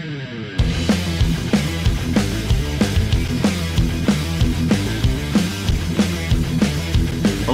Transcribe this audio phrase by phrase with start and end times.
[0.00, 0.08] Hello,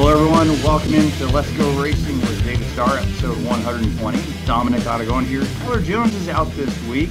[0.06, 0.46] everyone.
[0.62, 4.46] Welcome into Let's Go Racing with David Starr, episode 120.
[4.46, 5.42] Dominic Aragon here.
[5.58, 7.10] Tyler Jones is out this week,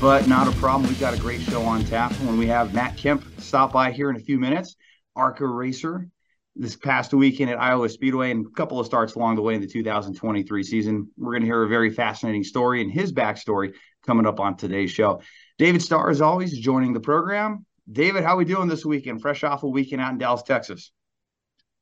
[0.00, 0.88] but not a problem.
[0.88, 4.08] We've got a great show on tap when we have Matt Kemp stop by here
[4.08, 4.76] in a few minutes.
[5.14, 6.08] ARCA Racer
[6.56, 9.60] this past weekend at Iowa Speedway and a couple of starts along the way in
[9.60, 11.10] the 2023 season.
[11.18, 13.74] We're going to hear a very fascinating story and his backstory
[14.04, 15.20] coming up on today's show.
[15.58, 17.64] David Starr, as always, joining the program.
[17.90, 19.20] David, how are we doing this weekend?
[19.20, 20.92] Fresh off a weekend out in Dallas, Texas.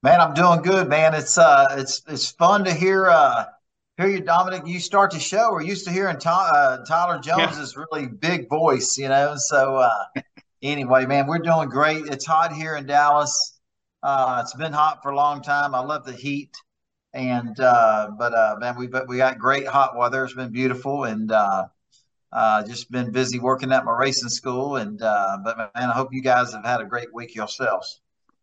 [0.02, 1.14] Man, I'm doing good, man.
[1.14, 3.44] It's uh, it's it's fun to hear uh,
[3.98, 4.66] hear you, Dominic.
[4.66, 5.52] You start the show.
[5.52, 7.84] We're used to hearing uh, Tyler Jones's yeah.
[7.90, 9.34] really big voice, you know.
[9.36, 10.04] So uh,
[10.62, 12.06] anyway, man, we're doing great.
[12.06, 13.60] It's hot here in Dallas.
[14.02, 15.74] Uh, it's been hot for a long time.
[15.74, 16.56] I love the heat,
[17.12, 20.24] and uh, but uh, man, we we got great hot weather.
[20.24, 21.66] It's been beautiful, and uh,
[22.32, 24.76] uh, just been busy working at my racing school.
[24.76, 28.00] And uh, but man, I hope you guys have had a great week yourselves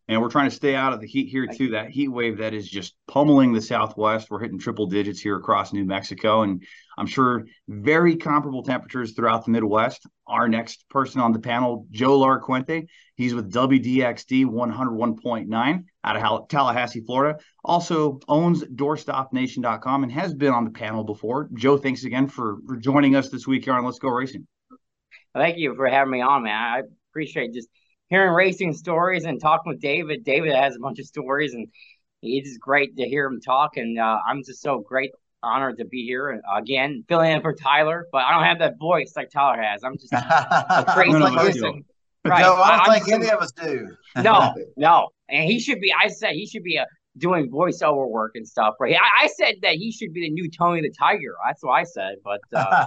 [0.08, 1.70] and we're trying to stay out of the heat here too.
[1.70, 4.30] That heat wave that is just pummeling the Southwest.
[4.30, 6.64] We're hitting triple digits here across New Mexico, and
[6.96, 10.06] I'm sure very comparable temperatures throughout the Midwest.
[10.26, 12.88] Our next person on the panel, Joe Laracuente.
[13.16, 15.84] He's with WDXD 101.9
[16.16, 17.38] out of Tallahassee, Florida.
[17.64, 21.48] Also owns DoorstopNation.com and has been on the panel before.
[21.54, 24.46] Joe, thanks again for, for joining us this week here on Let's Go Racing.
[25.34, 26.54] Thank you for having me on, man.
[26.54, 27.68] I appreciate just
[28.08, 30.24] hearing racing stories and talking with David.
[30.24, 31.68] David has a bunch of stories, and
[32.22, 33.76] it's just great to hear him talk.
[33.76, 35.10] And uh, I'm just so great,
[35.42, 38.06] honored to be here again, filling in for Tyler.
[38.10, 39.84] But I don't have that voice like Tyler has.
[39.84, 41.84] I'm just a crazy person.
[42.24, 42.42] Right.
[42.42, 43.96] No, I don't I'm think any of us do.
[44.16, 45.92] no, no, and he should be.
[45.92, 46.86] I said he should be a
[47.18, 48.74] doing voiceover work and stuff.
[48.80, 48.94] Right?
[48.94, 51.34] I, I, said that he should be the new Tony the Tiger.
[51.46, 52.16] That's what I said.
[52.24, 52.86] But uh,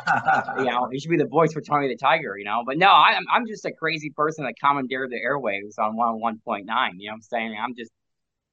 [0.60, 2.38] you know, he should be the voice for Tony the Tiger.
[2.38, 5.78] You know, but no, I, am I'm just a crazy person that commandeered the airwaves
[5.78, 7.00] on one one point nine.
[7.00, 7.92] You know, what I'm saying I'm just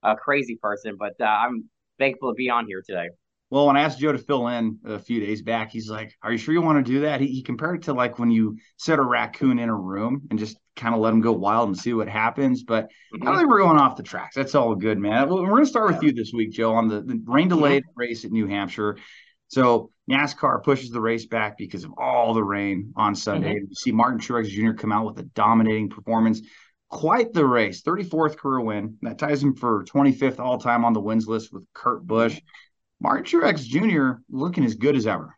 [0.03, 1.69] a crazy person, but uh, I'm
[1.99, 3.09] thankful to be on here today.
[3.51, 6.31] Well, when I asked Joe to fill in a few days back, he's like, "Are
[6.31, 8.59] you sure you want to do that?" He, he compared it to like when you
[8.77, 11.77] set a raccoon in a room and just kind of let them go wild and
[11.77, 12.63] see what happens.
[12.63, 13.23] But mm-hmm.
[13.23, 14.35] I don't think we're going off the tracks.
[14.35, 15.29] That's all good, man.
[15.29, 18.01] We're going to start with you this week, Joe, on the, the rain delayed mm-hmm.
[18.01, 18.97] race at New Hampshire.
[19.49, 23.55] So NASCAR pushes the race back because of all the rain on Sunday.
[23.55, 23.67] Mm-hmm.
[23.69, 24.73] You see Martin Truex Jr.
[24.73, 26.43] come out with a dominating performance.
[26.91, 28.97] Quite the race, 34th career win.
[29.03, 32.41] That ties him for 25th all time on the wins list with Kurt Busch.
[33.01, 34.21] Martin Truex Jr.
[34.31, 35.37] looking as good as ever.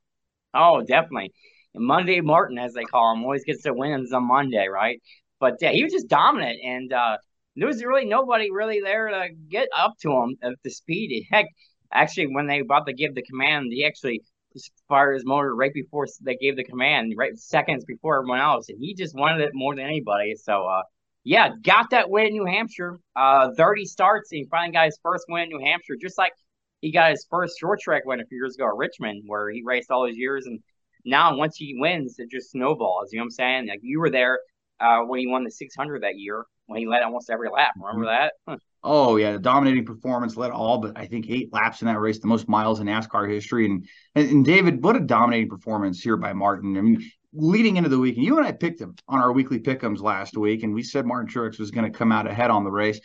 [0.54, 1.32] Oh, definitely.
[1.74, 5.00] Monday Martin, as they call him, always gets the wins on Monday, right?
[5.40, 7.16] But yeah, he was just dominant, and uh,
[7.56, 11.26] there was really nobody really there to get up to him at the speed.
[11.30, 11.46] Heck,
[11.92, 14.22] actually, when they about to give the command, he actually
[14.88, 18.78] fired his motor right before they gave the command, right seconds before everyone else, and
[18.80, 20.34] he just wanted it more than anybody.
[20.36, 20.82] So, uh,
[21.24, 22.98] yeah, got that win in New Hampshire.
[23.16, 26.32] Uh, 30 starts, and he finally got his first win in New Hampshire, just like
[26.80, 29.62] he got his first short track win a few years ago at Richmond, where he
[29.64, 30.46] raced all his years.
[30.46, 30.60] And
[31.04, 33.12] now, once he wins, it just snowballs.
[33.12, 33.68] You know what I'm saying?
[33.68, 34.38] Like you were there
[34.80, 37.72] uh, when he won the 600 that year, when he led almost every lap.
[37.76, 38.52] Remember mm-hmm.
[38.52, 38.58] that?
[38.82, 42.18] Oh yeah, the dominating performance led all, but I think eight laps in that race,
[42.18, 43.66] the most miles in NASCAR history.
[43.66, 46.78] And, and and David, what a dominating performance here by Martin.
[46.78, 49.58] I mean, leading into the week, and you and I picked him on our weekly
[49.58, 52.64] pickums last week, and we said Martin Truex was going to come out ahead on
[52.64, 53.00] the race.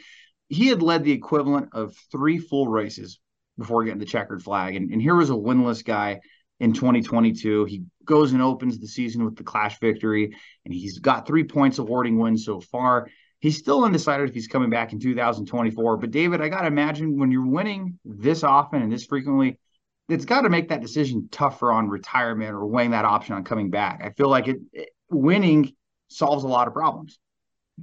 [0.47, 3.19] He had led the equivalent of three full races
[3.57, 4.75] before getting the checkered flag.
[4.75, 6.19] And, and here was a winless guy
[6.59, 7.65] in 2022.
[7.65, 10.35] He goes and opens the season with the Clash victory,
[10.65, 13.09] and he's got three points awarding wins so far.
[13.39, 15.97] He's still undecided if he's coming back in 2024.
[15.97, 19.59] But David, I got to imagine when you're winning this often and this frequently,
[20.07, 23.69] it's got to make that decision tougher on retirement or weighing that option on coming
[23.69, 24.01] back.
[24.03, 25.73] I feel like it, it winning
[26.07, 27.19] solves a lot of problems.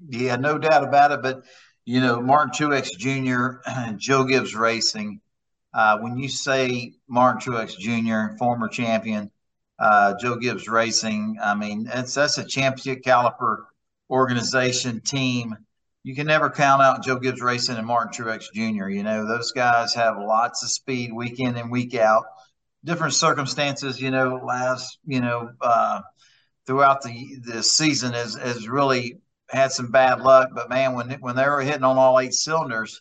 [0.09, 1.23] Yeah, no doubt about it.
[1.23, 1.45] But
[1.85, 5.21] you know, Martin Truex Jr., and Joe Gibbs Racing,
[5.75, 9.31] uh, when you say Martin Truex Jr., former champion,
[9.79, 13.67] uh, Joe Gibbs Racing, I mean, that's, that's a championship caliber
[14.11, 15.57] organization team.
[16.05, 18.89] You can never count out Joe Gibbs Racing and Martin Truex Jr.
[18.89, 22.25] You know, those guys have lots of speed week in and week out.
[22.85, 26.01] Different circumstances, you know, last, you know, uh,
[26.67, 30.49] throughout the the season has, has really had some bad luck.
[30.53, 33.01] But man, when when they were hitting on all eight cylinders,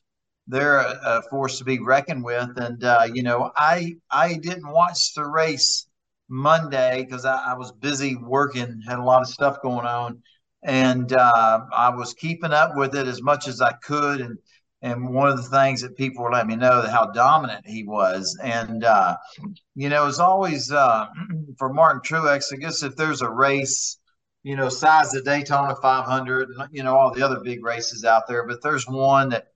[0.51, 2.57] they're a, force to be reckoned with.
[2.57, 5.87] And uh, you know, I I didn't watch the race
[6.29, 10.21] Monday because I, I, was busy working, had a lot of stuff going on,
[10.63, 14.21] and uh, I was keeping up with it as much as I could.
[14.21, 14.37] And
[14.81, 18.37] and one of the things that people were letting me know how dominant he was.
[18.43, 19.15] And uh,
[19.75, 21.07] you know, it's always uh,
[21.57, 22.53] for Martin Truex.
[22.53, 23.97] I guess if there's a race,
[24.43, 28.45] you know, size the Daytona 500, you know, all the other big races out there,
[28.45, 29.50] but there's one that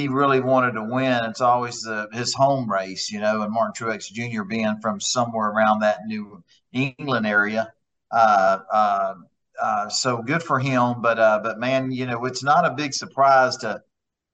[0.00, 1.24] he really wanted to win.
[1.24, 4.44] It's always the, his home race, you know, and Martin Truex Jr.
[4.44, 6.42] being from somewhere around that New
[6.72, 7.72] England area.
[8.10, 9.14] Uh, uh,
[9.62, 12.94] uh, so good for him, but uh, but man, you know, it's not a big
[12.94, 13.82] surprise to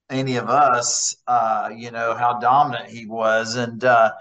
[0.08, 3.56] any of us, uh, you know, how dominant he was.
[3.56, 4.12] And uh,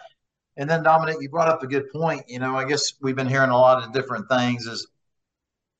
[0.58, 2.24] and then Dominic, you brought up a good point.
[2.28, 4.66] You know, I guess we've been hearing a lot of different things.
[4.66, 4.88] Is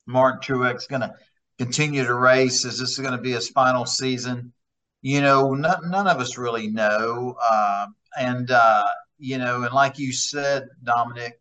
[0.06, 1.16] Martin Truex going to
[1.58, 2.66] continue to race?
[2.66, 4.54] Is this going to be his final season?
[5.06, 7.36] You know, none, none of us really know.
[7.40, 7.86] Uh,
[8.18, 8.86] and uh,
[9.20, 11.40] you know, and like you said, Dominic,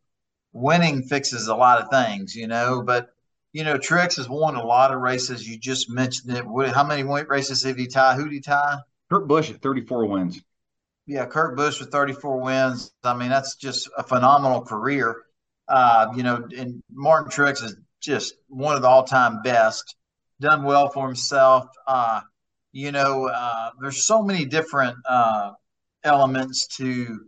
[0.53, 2.35] winning fixes a lot of things.
[2.35, 3.09] You know, but
[3.55, 5.49] you know, Truex has won a lot of races.
[5.49, 6.47] You just mentioned it.
[6.47, 8.17] What, how many races did he tie?
[8.17, 8.81] Who did he tie?
[9.11, 10.43] Kurt Busch at 34 wins.
[11.07, 12.93] Yeah, Kurt Busch with 34 wins.
[13.03, 15.23] I mean, that's just a phenomenal career.
[15.67, 19.97] Uh, you know, and Martin Truex is just one of the all-time best.
[20.39, 21.65] Done well for himself.
[21.87, 22.21] Uh,
[22.75, 25.53] you know, uh, there's so many different uh,
[26.03, 27.21] elements to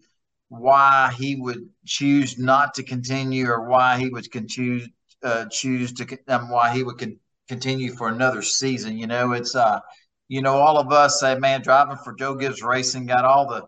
[0.48, 4.84] why he would choose not to continue or why he would continue
[5.22, 8.98] uh, choose to um, why he would con- continue for another season.
[8.98, 9.78] You know, it's uh,
[10.26, 13.66] you know, all of us say, man, driving for Joe Gibbs Racing got all the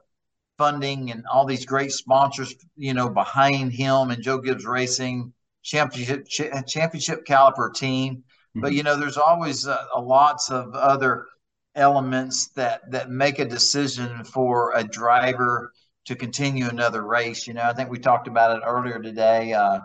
[0.58, 5.32] funding and all these great sponsors, you know, behind him and Joe Gibbs Racing
[5.62, 8.16] championship ch- championship caliber team.
[8.16, 8.62] Mm-hmm.
[8.62, 11.26] But you know, there's always uh, lots of other
[11.78, 15.72] elements that that make a decision for a driver
[16.06, 17.46] to continue another race.
[17.46, 19.52] You know, I think we talked about it earlier today.
[19.52, 19.80] Uh,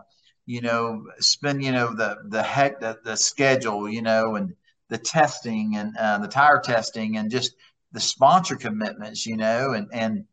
[0.45, 4.53] you know, spend, you know, the, the heck, the, the schedule, you know, and
[4.89, 7.55] the testing and uh, the tire testing and just
[7.93, 10.25] the sponsor commitments, you know, and, and,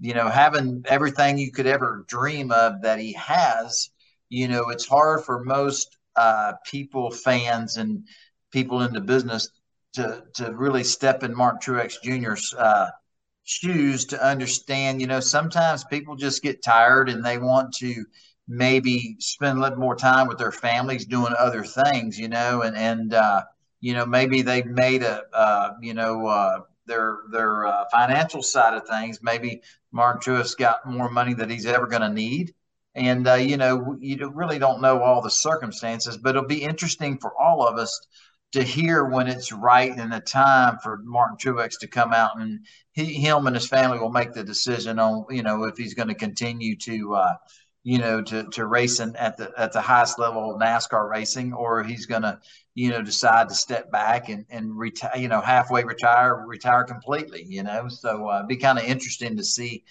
[0.00, 3.90] you know, having everything you could ever dream of that he has,
[4.28, 8.06] you know, it's hard for most uh, people, fans, and
[8.52, 9.50] people in the business
[9.94, 12.90] to to really step in Mark Truex Jr.'s uh,
[13.44, 15.00] shoes to understand.
[15.00, 18.04] You know, sometimes people just get tired and they want to
[18.46, 22.76] maybe spend a little more time with their families doing other things, you know, and
[22.76, 23.42] and uh,
[23.80, 28.74] you know maybe they've made a uh, you know uh, their their uh, financial side
[28.74, 29.20] of things.
[29.22, 29.62] Maybe
[29.92, 32.54] Mark Truex got more money that he's ever going to need,
[32.94, 37.18] and uh, you know you really don't know all the circumstances, but it'll be interesting
[37.18, 38.06] for all of us
[38.52, 42.60] to hear when it's right and the time for Martin Truex to come out and
[42.92, 46.08] he, him and his family will make the decision on you know if he's going
[46.08, 47.34] to continue to uh,
[47.88, 51.82] you know, to to racing at the at the highest level of NASCAR racing, or
[51.82, 52.38] he's going to,
[52.74, 57.44] you know, decide to step back and and retire, you know, halfway retire, retire completely.
[57.44, 59.84] You know, so uh, it'd be kind of interesting to see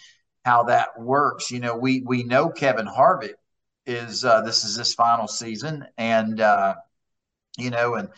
[0.46, 1.50] how that works.
[1.50, 3.34] You know, we we know Kevin Harvick
[3.88, 6.76] is uh, this is his final season, and uh,
[7.58, 8.10] you know, and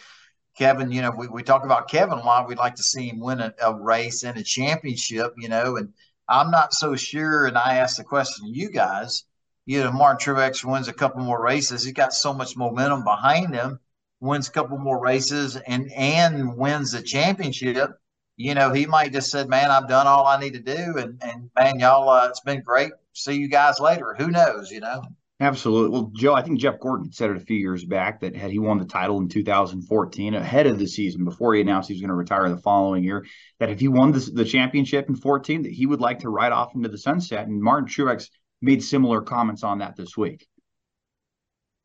[0.60, 2.48] Kevin, you know, we, we talk about Kevin a lot.
[2.48, 5.94] We'd like to see him win a, a race and a championship, you know, and
[6.28, 7.48] I'm not so sure.
[7.48, 9.24] And I asked the question to you guys
[9.70, 11.84] you know, Martin Truex wins a couple more races.
[11.84, 13.80] He's got so much momentum behind him,
[14.20, 17.92] wins a couple more races and and wins the championship.
[18.36, 21.22] You know, he might just said, "Man, I've done all I need to do," and
[21.22, 22.94] and man, y'all, uh, it's been great.
[23.14, 24.16] See you guys later.
[24.18, 24.72] Who knows?
[24.72, 25.04] You know.
[25.42, 25.90] Absolutely.
[25.92, 28.60] Well, Joe, I think Jeff Gordon said it a few years back that had he
[28.60, 32.10] won the title in 2014 ahead of the season before he announced he was going
[32.10, 33.26] to retire the following year,
[33.60, 36.52] that if he won the, the championship in 14, that he would like to ride
[36.52, 37.48] off into the sunset.
[37.48, 38.28] And Martin Truex
[38.62, 40.46] made similar comments on that this week.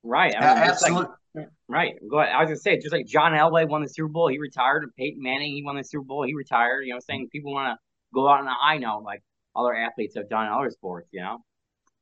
[0.02, 0.34] Right.
[0.36, 1.14] I mean, Absolutely.
[1.36, 1.94] Like, right.
[2.10, 2.34] Go ahead.
[2.34, 4.94] I was gonna say, just like John Elway won the Super Bowl, he retired, and
[4.96, 6.82] Peyton Manning, he won the Super Bowl, he retired.
[6.82, 7.78] You know, saying people want to
[8.12, 9.22] go out on a high note, like
[9.56, 11.08] other athletes have done in other sports.
[11.12, 11.38] You know.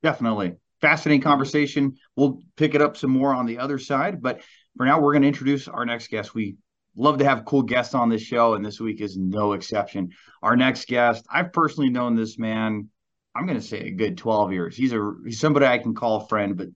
[0.02, 1.96] Definitely fascinating conversation.
[2.16, 4.42] We'll pick it up some more on the other side, but
[4.76, 6.34] for now, we're going to introduce our next guest.
[6.34, 6.56] We
[6.96, 10.10] love to have cool guests on this show, and this week is no exception.
[10.42, 12.90] Our next guest, I've personally known this man
[13.34, 14.76] I'm going to say a good 12 years.
[14.76, 16.68] He's a he's somebody I can call a friend, but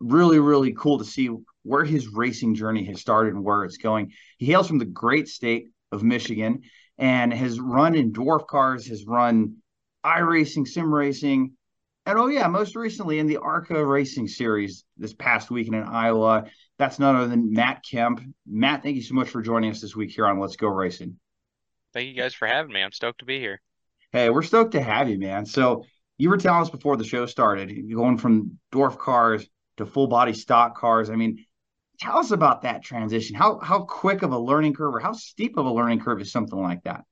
[0.00, 1.30] really really cool to see
[1.62, 4.12] where his racing journey has started and where it's going.
[4.38, 6.62] He hails from the great state of Michigan
[6.98, 9.56] and has run in dwarf cars, has run
[10.04, 11.52] iRacing, sim racing,
[12.08, 16.46] and oh yeah, most recently in the ARCA Racing Series this past weekend in Iowa.
[16.78, 18.22] That's none other than Matt Kemp.
[18.46, 21.18] Matt, thank you so much for joining us this week here on Let's Go Racing.
[21.92, 22.80] Thank you guys for having me.
[22.80, 23.60] I'm stoked to be here.
[24.10, 25.44] Hey, we're stoked to have you, man.
[25.44, 25.84] So
[26.16, 29.46] you were telling us before the show started, going from dwarf cars
[29.76, 31.10] to full body stock cars.
[31.10, 31.44] I mean,
[32.00, 33.36] tell us about that transition.
[33.36, 36.32] How how quick of a learning curve or how steep of a learning curve is
[36.32, 37.04] something like that?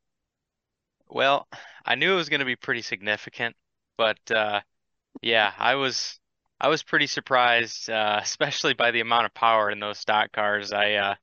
[1.07, 1.47] Well,
[1.85, 3.55] I knew it was going to be pretty significant,
[3.99, 4.61] but uh,
[5.23, 6.19] yeah, I was
[6.61, 10.73] I was pretty surprised, uh, especially by the amount of power in those stock cars.
[10.73, 11.15] I uh,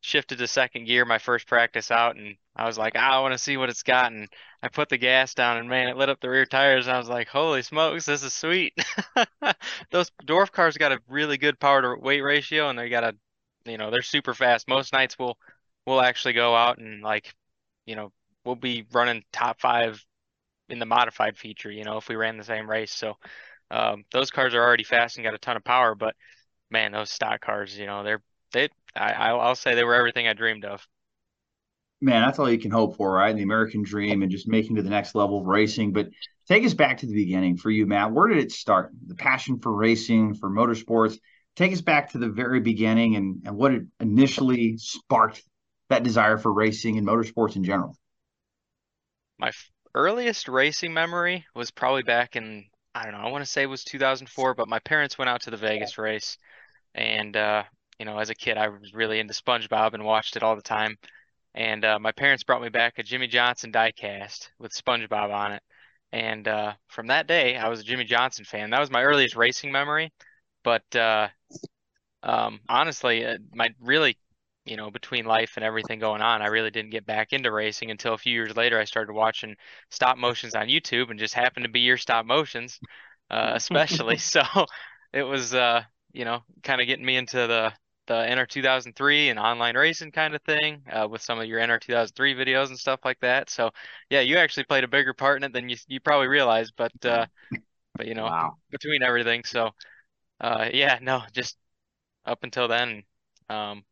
[0.00, 3.32] shifted to second gear my first practice out, and I was like, ah, I want
[3.34, 4.12] to see what it's got.
[4.12, 4.28] And
[4.62, 6.86] I put the gas down, and man, it lit up the rear tires.
[6.86, 8.74] And I was like, holy smokes, this is sweet.
[9.90, 13.16] Those dwarf cars got a really good power to weight ratio, and they got a,
[13.64, 14.68] you know, they're super fast.
[14.68, 15.36] Most nights we'll
[15.86, 17.34] we'll actually go out and like,
[17.86, 18.12] you know,
[18.44, 20.04] we'll be running top five
[20.68, 22.92] in the modified feature, you know, if we ran the same race.
[22.92, 23.14] So
[23.70, 26.14] um, those cars are already fast and got a ton of power, but
[26.70, 30.32] man, those stock cars, you know, they're they I I'll say they were everything I
[30.32, 30.86] dreamed of.
[32.00, 33.34] Man, that's all you can hope for, right?
[33.34, 35.92] The American dream and just making to the next level of racing.
[35.92, 36.08] But
[36.46, 38.12] take us back to the beginning for you, Matt.
[38.12, 38.92] Where did it start?
[39.06, 41.18] The passion for racing, for motorsports.
[41.56, 45.42] Take us back to the very beginning and, and what it initially sparked
[45.88, 47.96] that desire for racing and motorsports in general.
[49.38, 49.52] My
[49.96, 53.66] earliest racing memory was probably back in I don't know, I want to say it
[53.66, 56.38] was 2004, but my parents went out to the Vegas race
[56.94, 57.64] and uh,
[57.98, 60.62] you know, as a kid, I was really into SpongeBob and watched it all the
[60.62, 60.96] time.
[61.54, 65.62] And uh, my parents brought me back a Jimmie Johnson diecast with SpongeBob on it.
[66.12, 68.70] And uh, from that day, I was a Jimmie Johnson fan.
[68.70, 70.12] That was my earliest racing memory.
[70.62, 71.28] But uh,
[72.22, 74.18] um, honestly, uh, my really,
[74.66, 77.90] you know, between life and everything going on, I really didn't get back into racing
[77.90, 78.78] until a few years later.
[78.78, 79.56] I started watching
[79.90, 82.80] stop motions on YouTube, and just happened to be your stop motions,
[83.30, 84.16] uh, especially.
[84.18, 84.42] so
[85.12, 85.82] it was, uh,
[86.12, 87.72] you know, kind of getting me into the
[88.06, 91.80] the NR 2003 and online racing kind of thing uh, with some of your NR
[91.80, 93.50] 2003 videos and stuff like that.
[93.50, 93.70] So
[94.10, 96.92] yeah, you actually played a bigger part in it than you you probably realized, but
[97.04, 97.26] uh,
[97.94, 98.56] but you know wow.
[98.70, 99.44] between everything.
[99.44, 99.70] So
[100.40, 101.56] uh, yeah, no, just
[102.24, 103.02] up until then,
[103.48, 103.84] um,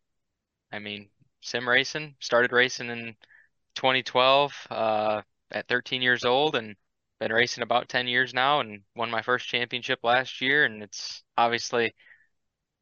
[0.74, 1.08] I mean,
[1.40, 3.16] sim racing started racing in
[3.76, 6.76] 2012 uh, at 13 years old and
[7.20, 10.64] been racing about 10 years now and won my first championship last year.
[10.64, 11.94] And it's obviously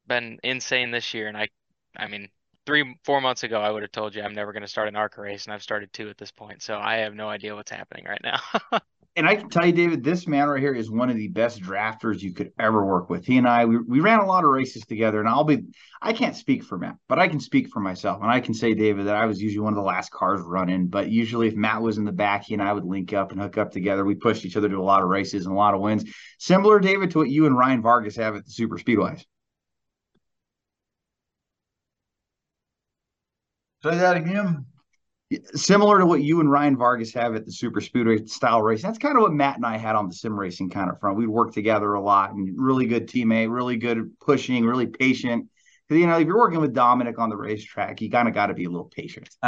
[0.07, 1.49] been insane this year, and I,
[1.97, 2.31] I mean,
[2.67, 4.97] three, four months ago, I would have told you I'm never going to start an
[4.97, 6.63] ARCA race, and I've started two at this point.
[6.63, 8.41] So I have no idea what's happening right now.
[9.17, 11.61] and I can tell you, David, this man right here is one of the best
[11.61, 13.27] drafters you could ever work with.
[13.27, 15.65] He and I, we, we ran a lot of races together, and I'll be,
[16.01, 18.23] I can't speak for Matt, but I can speak for myself.
[18.23, 20.87] And I can say, David, that I was usually one of the last cars running,
[20.87, 23.41] but usually if Matt was in the back, he and I would link up and
[23.41, 24.05] hook up together.
[24.05, 26.05] We pushed each other to a lot of races and a lot of wins.
[26.39, 29.25] Similar, David, to what you and Ryan Vargas have at the Super Speedways.
[33.85, 34.67] Say that again.
[35.55, 38.83] Similar to what you and Ryan Vargas have at the Super Speedway style race.
[38.83, 41.17] That's kind of what Matt and I had on the sim racing kind of front.
[41.17, 45.49] We'd work together a lot and really good teammate, really good pushing, really patient.
[45.89, 48.47] Because, you know, if you're working with Dominic on the racetrack, you kind of got
[48.49, 49.31] to be a little patient.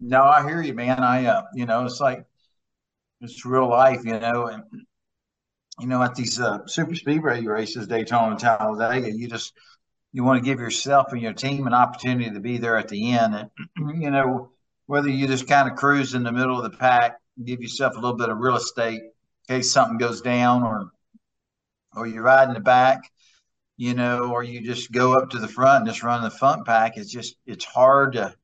[0.00, 1.00] no, I hear you, man.
[1.00, 2.24] I, uh, you know, it's like,
[3.20, 4.62] it's real life, you know, and,
[5.78, 9.52] you know, at these uh, super speedway races, Daytona and Talladega, you just,
[10.16, 13.12] you want to give yourself and your team an opportunity to be there at the
[13.12, 13.34] end.
[13.34, 13.50] And,
[14.02, 14.48] you know,
[14.86, 18.00] whether you just kind of cruise in the middle of the pack, give yourself a
[18.00, 20.90] little bit of real estate in case something goes down, or
[21.94, 23.12] or you ride in the back,
[23.76, 26.64] you know, or you just go up to the front and just run the front
[26.64, 26.96] pack.
[26.96, 28.34] It's just it's hard to,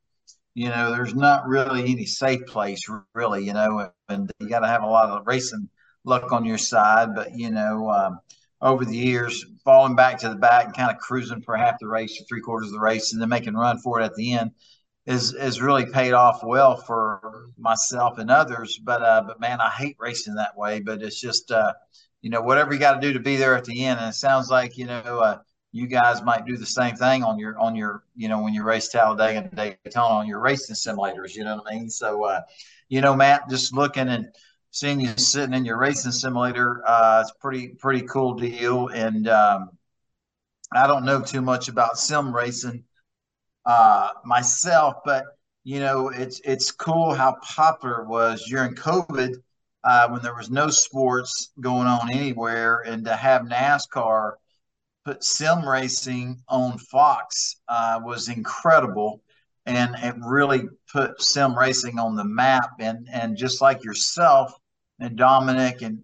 [0.55, 2.81] you know, there's not really any safe place
[3.14, 5.71] really, you know, and you got to have a lot of racing
[6.05, 7.14] luck on your side.
[7.14, 8.21] But you know, um,
[8.62, 11.88] over the years, falling back to the back and kind of cruising for half the
[11.88, 14.33] race or three quarters of the race and then making run for it at the
[14.35, 14.52] end
[15.07, 18.78] is is really paid off well for myself and others.
[18.78, 20.81] But uh, but man, I hate racing that way.
[20.81, 21.73] But it's just uh,
[22.21, 23.99] you know whatever you got to do to be there at the end.
[23.99, 25.38] And it sounds like you know uh,
[25.73, 28.62] you guys might do the same thing on your on your you know when you
[28.62, 31.35] race Talladega and Daytona on your racing simulators.
[31.35, 31.90] You know what I mean?
[31.90, 32.40] So uh,
[32.88, 34.28] you know, Matt, just looking and
[34.73, 36.83] seeing you sitting in your racing simulator.
[36.85, 38.88] Uh, it's pretty pretty cool deal.
[38.88, 39.71] And um,
[40.73, 42.85] I don't know too much about sim racing
[43.64, 45.25] uh, myself, but
[45.62, 49.37] you know it's it's cool how popular it was during COVID
[49.85, 54.33] uh, when there was no sports going on anywhere, and to have NASCAR
[55.05, 59.23] put sim racing on Fox uh, was incredible
[59.67, 60.62] and it really
[60.93, 64.52] put sim racing on the map and and just like yourself
[65.02, 66.00] and Dominic and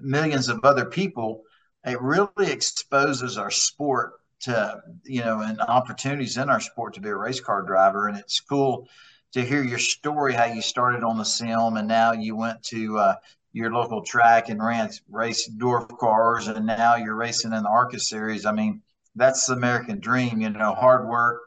[0.00, 1.42] millions of other people,
[1.84, 7.08] it really exposes our sport to, you know, and opportunities in our sport to be
[7.08, 8.08] a race car driver.
[8.08, 8.88] And it's cool
[9.32, 12.98] to hear your story, how you started on the sim and now you went to
[12.98, 13.14] uh,
[13.52, 17.98] your local track and ran race dwarf cars and now you're racing in the ARCA
[17.98, 18.46] series.
[18.46, 18.82] I mean,
[19.16, 21.42] that's the American dream, you know, hard work,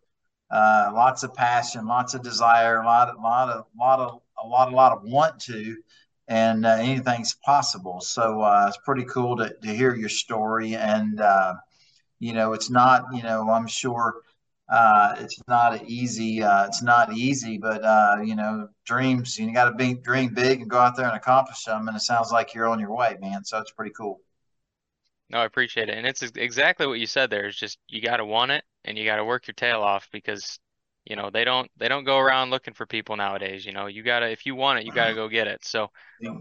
[0.51, 4.47] uh, lots of passion, lots of desire, a lot, a lot of, lot of a
[4.47, 5.77] lot, a lot of want to,
[6.27, 8.01] and uh, anything's possible.
[8.01, 10.75] So uh, it's pretty cool to, to hear your story.
[10.75, 11.55] And, uh,
[12.19, 14.21] you know, it's not, you know, I'm sure
[14.69, 19.65] uh, it's not easy, uh, it's not easy, but, uh, you know, dreams, you got
[19.65, 21.87] to be, dream big and go out there and accomplish them.
[21.87, 23.43] And it sounds like you're on your way, man.
[23.43, 24.21] So it's pretty cool.
[25.29, 25.97] No, I appreciate it.
[25.97, 27.47] And it's exactly what you said there.
[27.47, 30.09] It's just you got to want it and you got to work your tail off
[30.11, 30.59] because
[31.05, 34.03] you know they don't they don't go around looking for people nowadays you know you
[34.03, 35.89] gotta if you want it you gotta go get it so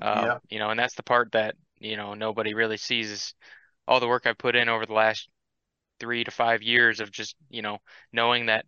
[0.03, 0.39] uh, yeah.
[0.49, 3.35] you know and that's the part that you know nobody really sees is
[3.89, 5.29] all the work i put in over the last
[5.99, 7.79] three to five years of just you know
[8.13, 8.65] knowing that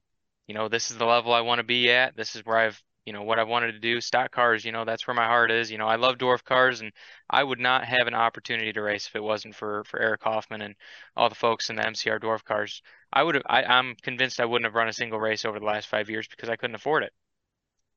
[0.46, 2.82] you know this is the level i want to be at this is where i've
[3.04, 4.00] you know what I wanted to do.
[4.00, 5.70] Stock cars, you know, that's where my heart is.
[5.70, 6.92] You know, I love dwarf cars, and
[7.28, 10.62] I would not have an opportunity to race if it wasn't for for Eric Hoffman
[10.62, 10.74] and
[11.16, 12.82] all the folks in the MCR dwarf cars.
[13.12, 13.44] I would have.
[13.48, 16.28] I, I'm convinced I wouldn't have run a single race over the last five years
[16.28, 17.12] because I couldn't afford it.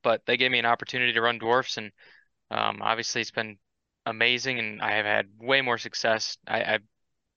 [0.04, 1.92] But they gave me an opportunity to run dwarfs, and
[2.52, 3.58] um, obviously it's been
[4.06, 6.38] amazing, and I have had way more success.
[6.48, 6.80] I, I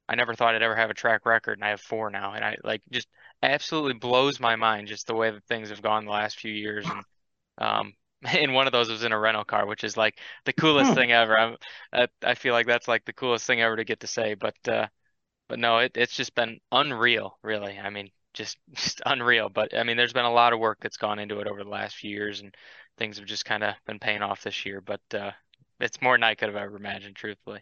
[0.08, 2.44] I never thought I'd ever have a track record, and I have four now, and
[2.44, 3.08] I like just
[3.42, 6.86] absolutely blows my mind just the way that things have gone the last few years
[6.88, 7.04] and
[7.58, 7.92] um,
[8.26, 10.96] and one of those was in a rental car, which is like the coolest hmm.
[10.96, 11.38] thing ever.
[11.38, 11.56] I'm,
[11.92, 14.34] I, I feel like that's like the coolest thing ever to get to say.
[14.34, 14.88] But uh,
[15.48, 17.78] but no, it, it's just been unreal, really.
[17.78, 19.48] I mean, just just unreal.
[19.48, 21.70] But I mean, there's been a lot of work that's gone into it over the
[21.70, 22.54] last few years, and
[22.96, 24.80] things have just kind of been paying off this year.
[24.80, 25.30] But uh,
[25.80, 27.60] it's more than I could have ever imagined, truthfully.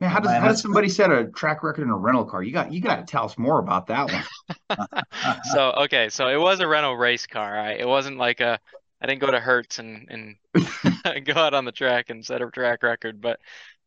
[0.00, 2.42] Man, how does how does somebody set a track record in a rental car?
[2.42, 4.86] You got you got to tell us more about that one.
[5.54, 7.54] so okay, so it was a rental race car.
[7.54, 7.80] Right?
[7.80, 8.60] It wasn't like a
[9.00, 10.08] I didn't go to Hertz and
[10.54, 13.40] and go out on the track and set a track record, but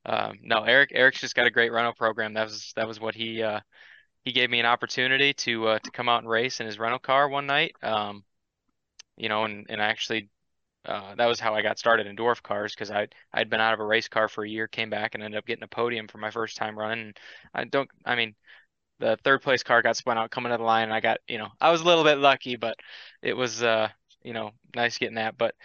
[0.05, 2.33] um, no, Eric Eric's just got a great rental program.
[2.33, 3.59] That was that was what he uh,
[4.23, 6.99] he gave me an opportunity to uh, to come out and race in his rental
[6.99, 7.75] car one night.
[7.83, 8.23] Um,
[9.17, 10.29] you know, and and actually
[10.85, 13.73] uh, that was how I got started in dwarf cars because I I'd been out
[13.73, 16.07] of a race car for a year, came back and ended up getting a podium
[16.07, 17.13] for my first time running.
[17.53, 18.35] I don't, I mean,
[18.99, 21.37] the third place car got spun out coming to the line, and I got, you
[21.37, 22.77] know, I was a little bit lucky, but
[23.21, 23.89] it was uh
[24.23, 25.37] you know, nice getting that.
[25.37, 25.55] But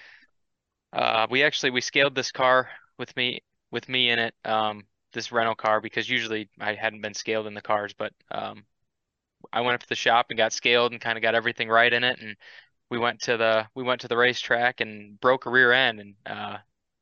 [0.93, 5.33] uh, we actually we scaled this car with me with me in it, um, this
[5.33, 8.65] rental car because usually I hadn't been scaled in the cars, but um,
[9.53, 11.93] I went up to the shop and got scaled and kind of got everything right
[11.93, 12.37] in it, and
[12.91, 16.15] we went to the we went to the racetrack and broke a rear end and
[16.27, 16.59] uh,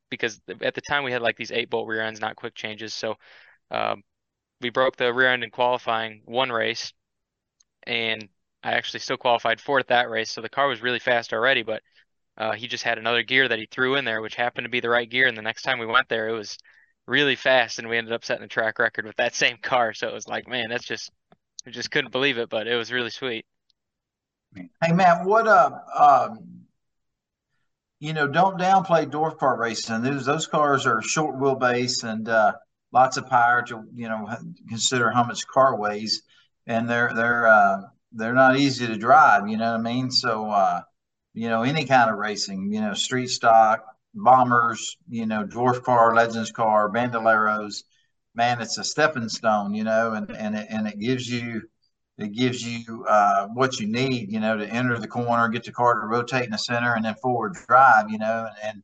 [0.09, 2.93] because at the time we had like these eight bolt rear ends, not quick changes,
[2.93, 3.15] so
[3.71, 4.03] um,
[4.61, 6.93] we broke the rear end in qualifying one race,
[7.87, 8.29] and
[8.63, 11.63] I actually still qualified fourth that race, so the car was really fast already.
[11.63, 11.81] But
[12.37, 14.79] uh, he just had another gear that he threw in there, which happened to be
[14.79, 15.27] the right gear.
[15.27, 16.57] And the next time we went there, it was
[17.05, 19.93] really fast, and we ended up setting a track record with that same car.
[19.93, 21.11] So it was like, man, that's just
[21.65, 23.45] I just couldn't believe it, but it was really sweet.
[24.55, 26.63] Hey Matt, what uh, um,
[27.99, 30.03] you know, don't downplay dwarf car racing.
[30.03, 32.53] Those those cars are short wheelbase and uh,
[32.91, 34.27] lots of power to you know
[34.69, 36.21] consider how much car weighs,
[36.67, 37.81] and they're they're uh,
[38.13, 39.47] they're not easy to drive.
[39.47, 40.11] You know what I mean?
[40.11, 40.81] So, uh,
[41.33, 46.13] you know, any kind of racing, you know, street stock, bombers, you know, dwarf car,
[46.15, 47.83] legends car, bandoleros,
[48.35, 51.61] man, it's a stepping stone, you know, and and it, and it gives you
[52.17, 55.71] it gives you uh, what you need, you know, to enter the corner, get the
[55.71, 58.83] car to rotate in the center, and then forward drive, you know, and, and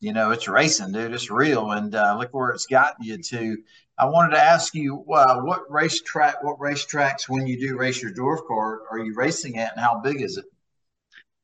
[0.00, 1.14] you know, it's racing, dude.
[1.14, 3.56] It's real, and uh, look where it's gotten you to.
[3.98, 8.12] I wanted to ask you uh, what racetrack, what racetracks, when you do race your
[8.12, 10.44] dwarf car, are you racing at, and how big is it?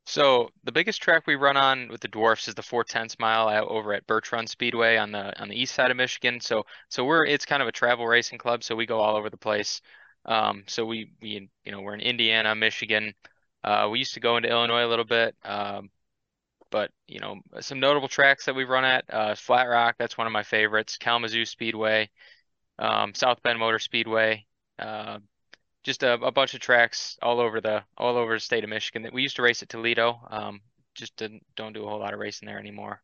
[0.05, 3.47] So the biggest track we run on with the dwarfs is the four tenths mile
[3.47, 6.41] out over at Birch Run Speedway on the on the east side of Michigan.
[6.41, 9.29] So so we're it's kind of a travel racing club, so we go all over
[9.29, 9.81] the place.
[10.25, 13.13] Um, so we we you know we're in Indiana, Michigan.
[13.63, 15.35] Uh, we used to go into Illinois a little bit.
[15.43, 15.89] Um,
[16.69, 20.27] but you know, some notable tracks that we've run at uh, Flat Rock, that's one
[20.27, 20.97] of my favorites.
[20.97, 22.09] Kalamazoo Speedway,
[22.79, 24.45] um, South Bend Motor Speedway,
[24.79, 25.19] uh,
[25.83, 29.03] just a, a, bunch of tracks all over the all over the state of Michigan.
[29.03, 30.61] That we used to race at Toledo, um,
[30.95, 33.01] just didn't, don't do a whole lot of racing there anymore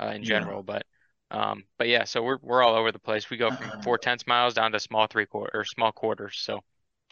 [0.00, 0.58] uh, in general.
[0.58, 0.80] Yeah.
[0.80, 0.86] But
[1.30, 3.28] um, but yeah, so we're we're all over the place.
[3.28, 6.38] We go from four tenths miles down to small three quarter or small quarters.
[6.38, 6.60] So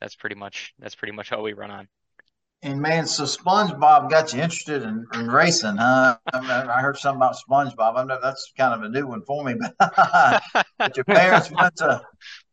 [0.01, 1.89] that's pretty much that's pretty much all we run on.
[2.67, 6.19] And man, so SpongeBob got you interested in, in racing, huh?
[6.33, 7.97] I, heard something about SpongeBob.
[7.97, 10.43] I know that's kind of a new one for me, but,
[10.77, 12.03] but your parents went to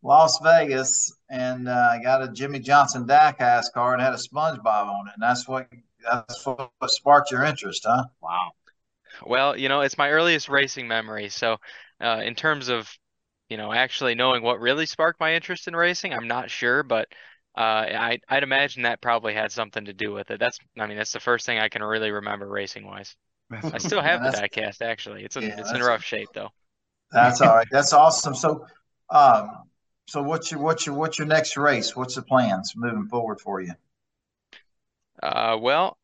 [0.04, 5.08] Las Vegas and uh, got a Jimmie Johnson Diecast car and had a SpongeBob on
[5.08, 5.68] it, and that's what
[6.04, 8.04] that's what sparked your interest, huh?
[8.22, 8.52] Wow.
[9.26, 11.30] Well, you know, it's my earliest racing memory.
[11.30, 11.58] So,
[12.00, 12.88] uh, in terms of,
[13.50, 17.08] you know, actually knowing what really sparked my interest in racing, I'm not sure, but
[17.56, 20.40] uh, I I'd imagine that probably had something to do with it.
[20.40, 23.16] That's I mean that's the first thing I can really remember racing wise.
[23.52, 25.24] I still have the diecast actually.
[25.24, 26.50] It's in yeah, it's in rough shape though.
[27.12, 27.68] That's all right.
[27.70, 28.34] That's awesome.
[28.34, 28.66] So,
[29.12, 29.52] um,
[30.08, 31.96] so what's your what's your what's your next race?
[31.96, 33.74] What's the plans moving forward for you?
[35.22, 35.98] Uh, well,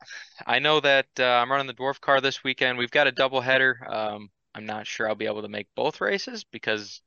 [0.45, 2.77] I know that uh, I'm running the dwarf car this weekend.
[2.77, 3.79] We've got a double header.
[3.89, 7.01] Um, I'm not sure I'll be able to make both races because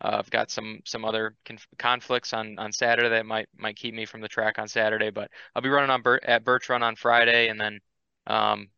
[0.00, 3.94] uh, I've got some some other conf- conflicts on on Saturday that might might keep
[3.94, 5.10] me from the track on Saturday.
[5.10, 7.80] But I'll be running on at Birch Run on Friday, and then
[8.26, 8.68] um,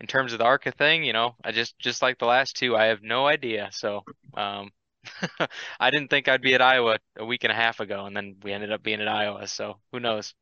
[0.00, 2.76] in terms of the ARCA thing, you know, I just just like the last two,
[2.76, 3.70] I have no idea.
[3.72, 4.70] So um,
[5.80, 8.36] I didn't think I'd be at Iowa a week and a half ago, and then
[8.42, 9.46] we ended up being at Iowa.
[9.48, 10.34] So who knows?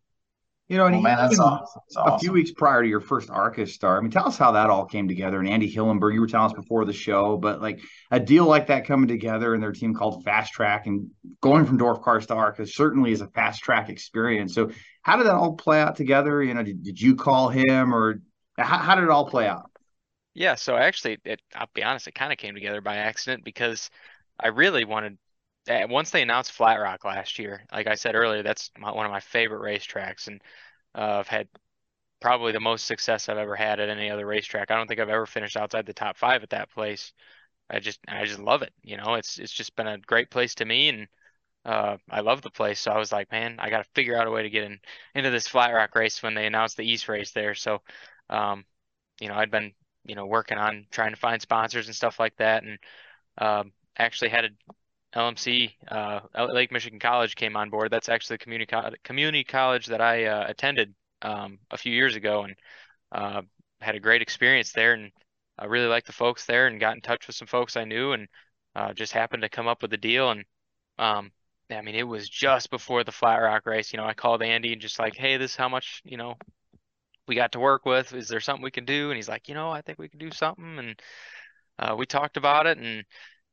[0.71, 1.83] You know, and oh, man, that's awesome.
[1.85, 2.15] that's awesome.
[2.15, 3.99] a few weeks prior to your first ARCA star.
[3.99, 5.41] I mean, tell us how that all came together.
[5.41, 7.81] And Andy Hillenberg, you were telling us before the show, but like
[8.13, 11.77] a deal like that coming together and their team called Fast Track and going from
[11.77, 14.55] Dwarf Cars to ARCA certainly is a fast track experience.
[14.55, 14.71] So,
[15.03, 16.41] how did that all play out together?
[16.41, 18.23] You know, did, did you call him or
[18.57, 19.69] how, how did it all play out?
[20.35, 23.91] Yeah, so actually, it, I'll be honest, it kind of came together by accident because
[24.39, 25.19] I really wanted.
[25.69, 29.13] Once they announced Flat Rock last year, like I said earlier, that's my, one of
[29.13, 30.43] my favorite racetracks, and
[30.95, 31.49] uh, I've had
[32.21, 34.71] probably the most success I've ever had at any other racetrack.
[34.71, 37.13] I don't think I've ever finished outside the top five at that place.
[37.71, 38.73] I just I just love it.
[38.83, 41.09] You know, it's it's just been a great place to me, and
[41.65, 42.81] uh, I love the place.
[42.81, 44.81] So I was like, man, I got to figure out a way to get in
[45.15, 47.55] into this Flat Rock race when they announced the East race there.
[47.55, 47.83] So,
[48.31, 48.65] um,
[49.21, 49.73] you know, I'd been
[50.05, 52.65] you know, working on trying to find sponsors and stuff like that.
[52.65, 52.79] And
[53.39, 54.49] um, actually had a
[55.15, 56.21] LMC, uh,
[56.53, 57.91] Lake Michigan College came on board.
[57.91, 62.17] That's actually the community co- community college that I uh, attended um, a few years
[62.17, 62.55] ago, and
[63.13, 63.43] uh,
[63.81, 64.95] had a great experience there.
[64.95, 65.11] And
[65.59, 68.13] I really liked the folks there, and got in touch with some folks I knew,
[68.13, 68.29] and
[68.75, 70.31] uh, just happened to come up with a deal.
[70.31, 70.45] And
[70.99, 71.33] um,
[71.71, 73.93] I mean, it was just before the Flat Rock race.
[73.93, 76.37] You know, I called Andy and just like, hey, this is how much you know
[77.27, 78.13] we got to work with.
[78.13, 79.11] Is there something we can do?
[79.11, 80.79] And he's like, you know, I think we can do something.
[80.79, 81.03] And
[81.79, 83.05] uh, we talked about it, and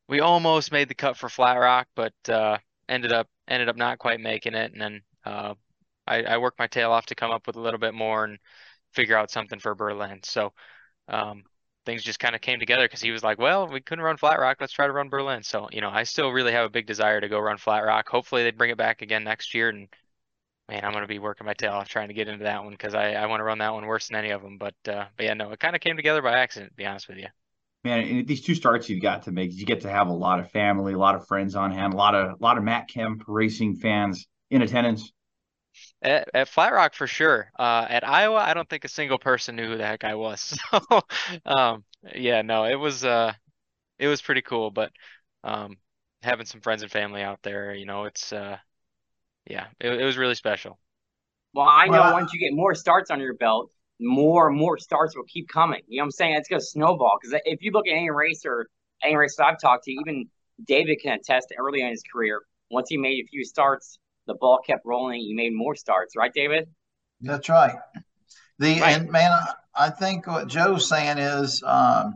[0.08, 2.58] we almost made the cut for Flat Rock, but uh,
[2.90, 4.72] ended up ended up not quite making it.
[4.72, 5.54] And then uh,
[6.06, 8.40] I, I, worked my tail off to come up with a little bit more and
[8.94, 10.20] figure out something for Berlin.
[10.24, 10.54] So
[11.10, 11.44] um,
[11.86, 14.40] things just kind of came together because he was like, well, we couldn't run Flat
[14.40, 14.58] Rock.
[14.60, 15.44] Let's try to run Berlin.
[15.44, 18.10] So you know, I still really have a big desire to go run Flat Rock.
[18.10, 19.88] Hopefully, they bring it back again next year and
[20.70, 22.74] man, I'm going to be working my tail off trying to get into that one
[22.74, 24.58] because I, I want to run that one worse than any of them.
[24.58, 27.08] But, uh, but yeah, no, it kind of came together by accident, to be honest
[27.08, 27.28] with you.
[27.88, 30.40] Man, and these two starts you've got to make, you get to have a lot
[30.40, 32.90] of family, a lot of friends on hand, a lot of a lot of Matt
[32.90, 35.12] Kemp racing fans in attendance.
[36.02, 37.52] At, at Flat Rock for sure.
[37.58, 40.58] Uh, at Iowa, I don't think a single person knew who the heck I was.
[40.72, 41.02] So,
[41.46, 41.84] um,
[42.16, 43.34] yeah, no, it was uh,
[44.00, 44.72] it was pretty cool.
[44.72, 44.92] But
[45.44, 45.78] um,
[46.22, 48.58] having some friends and family out there, you know, it's uh,
[49.50, 50.78] yeah, it, it was really special.
[51.54, 54.78] Well, I know well, once you get more starts on your belt, more and more
[54.78, 55.82] starts will keep coming.
[55.88, 56.36] You know what I'm saying?
[56.36, 57.18] It's going to snowball.
[57.22, 58.68] Because if you look at any racer,
[59.04, 60.26] any racer I've talked to, even
[60.66, 64.60] David can attest early in his career, once he made a few starts, the ball
[64.66, 65.22] kept rolling.
[65.22, 66.68] He made more starts, right, David?
[67.22, 67.76] That's right.
[68.60, 68.98] The right.
[68.98, 69.32] and man,
[69.76, 72.16] I think what Joe's saying is, um,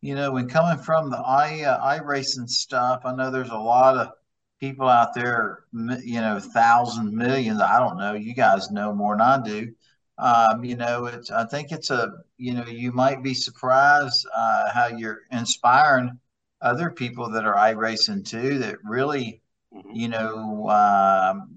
[0.00, 3.96] you know, when coming from the i uh, iRacing stuff, I know there's a lot
[3.96, 4.12] of
[4.60, 7.60] people out there, you know, thousands, millions.
[7.60, 8.14] I don't know.
[8.14, 9.74] You guys know more than I do.
[10.18, 11.30] Um, you know, it's.
[11.30, 12.12] I think it's a.
[12.36, 16.18] You know, you might be surprised uh, how you're inspiring
[16.60, 18.58] other people that are iRacing too.
[18.58, 19.90] That really, mm-hmm.
[19.92, 21.50] you know, um,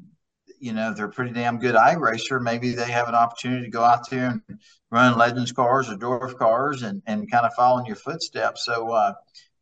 [0.60, 2.42] you know, they're pretty damn good iRacer.
[2.42, 4.42] Maybe they have an opportunity to go out there and
[4.90, 8.66] run Legends cars or Dwarf cars and and kind of follow in your footsteps.
[8.66, 8.92] So.
[8.92, 9.14] Uh,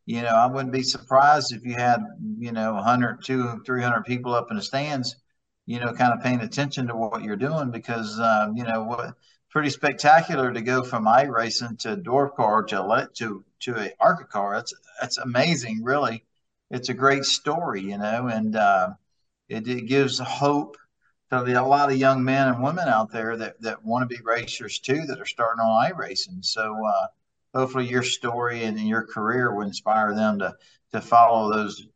[0.08, 2.00] you know, I wouldn't be surprised if you had,
[2.38, 5.16] you know, 100, 200, 300 people up in the stands,
[5.66, 9.14] you know, kind of paying attention to what you're doing because, um, you know, what
[9.50, 14.54] pretty spectacular to go from iRacing to dwarf car to to to a ARCA car.
[14.54, 16.24] That's that's amazing, really.
[16.70, 18.90] It's a great story, you know, and uh,
[19.48, 20.76] it, it gives hope
[21.30, 24.22] to a lot of young men and women out there that that want to be
[24.22, 26.44] racers too that are starting on iRacing.
[26.44, 26.74] So.
[26.86, 27.06] Uh,
[27.56, 30.54] hopefully your story and your career will inspire them to
[30.92, 31.86] to follow those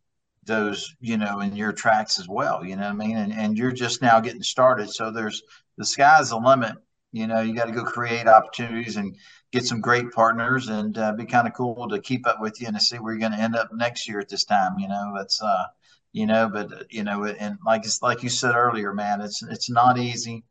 [0.45, 3.17] those you know in your tracks as well you know what i mean?
[3.17, 4.91] And, and you're just now getting started.
[4.91, 5.43] So there's
[5.77, 6.77] the sky's the limit
[7.13, 7.41] you know?
[7.41, 9.17] You got to go create opportunities and
[9.53, 12.69] get some great partners and uh, be kind of cool to keep up with you
[12.69, 14.89] and to see where you're going to end up next year at this time you
[14.89, 15.13] know?
[15.17, 15.65] That's uh
[16.13, 19.71] you know but you know and like it's like you said earlier man it's it's
[19.71, 20.45] not easy.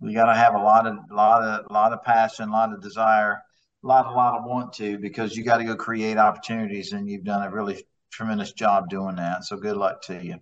[0.00, 2.82] We got to have a lot of lot of lot of passion a lot of
[2.82, 3.42] desire
[3.82, 7.08] a lot, a lot of want to because you got to go create opportunities, and
[7.08, 9.44] you've done a really tremendous job doing that.
[9.44, 10.40] So good luck to you.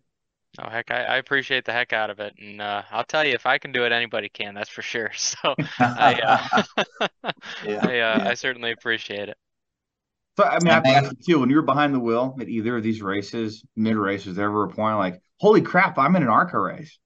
[0.59, 3.35] Oh heck, I, I appreciate the heck out of it, and uh, I'll tell you,
[3.35, 4.55] if I can do it, anybody can.
[4.55, 5.11] That's for sure.
[5.17, 5.57] So
[5.95, 6.63] I, uh,
[7.61, 8.31] Yeah, I, uh, yeah.
[8.31, 9.39] I certainly appreciate it.
[10.37, 12.83] So I mean, I've asked you when you were behind the wheel at either of
[12.83, 16.29] these races, mid race, was there ever a point like, holy crap, I'm in an
[16.29, 16.99] ARCA race?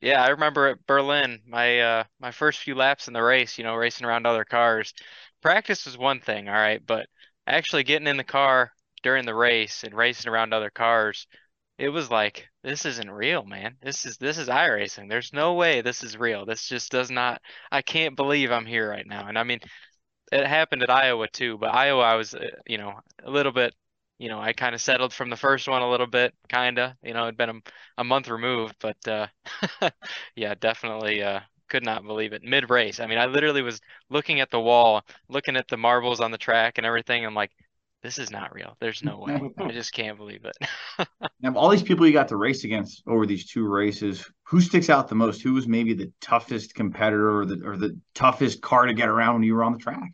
[0.00, 3.64] Yeah, I remember at Berlin, my uh my first few laps in the race, you
[3.64, 4.94] know, racing around other cars.
[5.42, 7.08] Practice was one thing, all right, but
[7.46, 8.72] actually getting in the car
[9.02, 11.26] during the race and racing around other cars,
[11.78, 13.76] it was like, this isn't real, man.
[13.82, 15.08] This is this is iRacing.
[15.08, 16.44] There's no way this is real.
[16.46, 19.28] This just does not, I can't believe I'm here right now.
[19.28, 19.60] And I mean,
[20.32, 23.74] it happened at Iowa too, but Iowa I was, uh, you know, a little bit,
[24.18, 26.92] you know, I kind of settled from the first one a little bit, kind of,
[27.02, 27.60] you know, it'd been a,
[27.98, 29.26] a month removed, but uh
[30.36, 32.42] yeah, definitely uh could not believe it.
[32.42, 33.00] Mid race.
[33.00, 33.80] I mean, I literally was
[34.10, 37.24] looking at the wall, looking at the marbles on the track and everything.
[37.24, 37.52] I'm like,
[38.02, 38.76] this is not real.
[38.80, 39.40] There's no way.
[39.58, 40.56] I just can't believe it.
[41.40, 44.60] Now, of all these people you got to race against over these two races, who
[44.60, 45.40] sticks out the most?
[45.40, 49.34] Who was maybe the toughest competitor or the or the toughest car to get around
[49.34, 50.10] when you were on the track?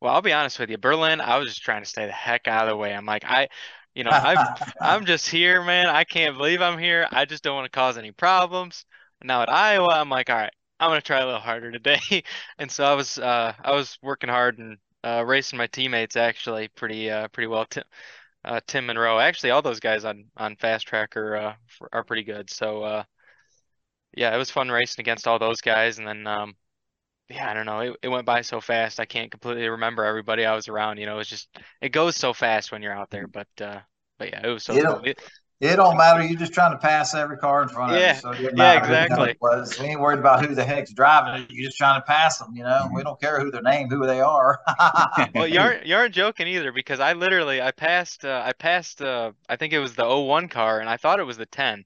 [0.00, 0.78] Well, I'll be honest with you.
[0.78, 2.92] Berlin, I was just trying to stay the heck out of the way.
[2.92, 3.48] I'm like, I,
[3.94, 5.86] you know, I've I'm just here, man.
[5.86, 7.06] I can't believe I'm here.
[7.12, 8.84] I just don't want to cause any problems.
[9.22, 12.22] Now at Iowa, I'm like, all right, I'm gonna try a little harder today.
[12.58, 16.68] And so I was uh I was working hard and uh racing my teammates actually
[16.68, 17.66] pretty uh pretty well.
[17.66, 17.84] Tim,
[18.44, 21.54] uh Tim Monroe, actually all those guys on on Fast Tracker are uh
[21.92, 22.50] are pretty good.
[22.50, 23.04] So uh
[24.16, 26.54] yeah, it was fun racing against all those guys and then um
[27.30, 27.80] yeah, I don't know.
[27.80, 29.00] It, it went by so fast.
[29.00, 30.98] I can't completely remember everybody I was around.
[30.98, 31.48] You know, it's just
[31.80, 33.26] it goes so fast when you're out there.
[33.28, 33.80] But uh,
[34.18, 35.02] but yeah, it was so You cool.
[35.60, 36.22] Know, It- It don't matter.
[36.24, 38.14] You're just trying to pass every car in front of Yeah, you.
[38.14, 39.36] So it doesn't yeah, matter who the hell exactly.
[39.40, 39.78] was.
[39.78, 41.50] We ain't worried about who the heck's driving it.
[41.50, 42.54] You're just trying to pass them.
[42.54, 44.60] You know, we don't care who their name, who they are.
[45.34, 49.02] Well, you aren't you aren't joking either because I literally I passed uh, I passed
[49.02, 51.84] uh, I think it was the '01 car and I thought it was the 10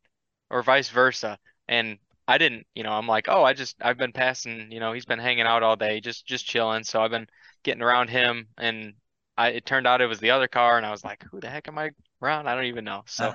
[0.51, 4.13] or vice versa and I didn't you know I'm like oh I just I've been
[4.13, 7.27] passing you know he's been hanging out all day just just chilling so I've been
[7.65, 8.95] getting around him and
[9.37, 11.51] I it turned out it was the other car and I was like who the
[11.51, 11.91] heck am I
[12.23, 13.35] around I don't even know so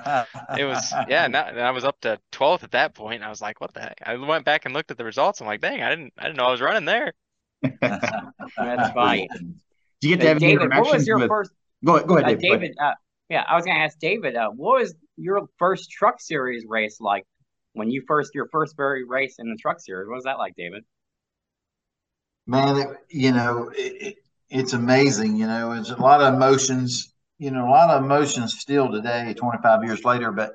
[0.53, 3.23] it was yeah and I was up to 12th at that point point.
[3.23, 5.47] I was like what the heck I went back and looked at the results I'm
[5.47, 7.13] like dang I didn't I didn't know I was running there
[8.57, 9.29] That's funny.
[10.01, 11.27] Did you get to have any David, what was your with?
[11.27, 11.51] first?
[11.83, 12.47] Go go ahead, Uh, David.
[12.47, 12.75] go ahead.
[12.81, 12.93] Uh,
[13.29, 17.25] yeah, I was gonna ask David, uh, what was your first truck series race like
[17.73, 20.07] when you first your first very race in the truck series?
[20.07, 20.85] What was that like, David?
[22.47, 24.15] Man, it, you know, it, it,
[24.49, 25.37] it's amazing.
[25.37, 27.13] You know, it's a lot of emotions.
[27.37, 30.31] You know, a lot of emotions still today, 25 years later.
[30.31, 30.53] But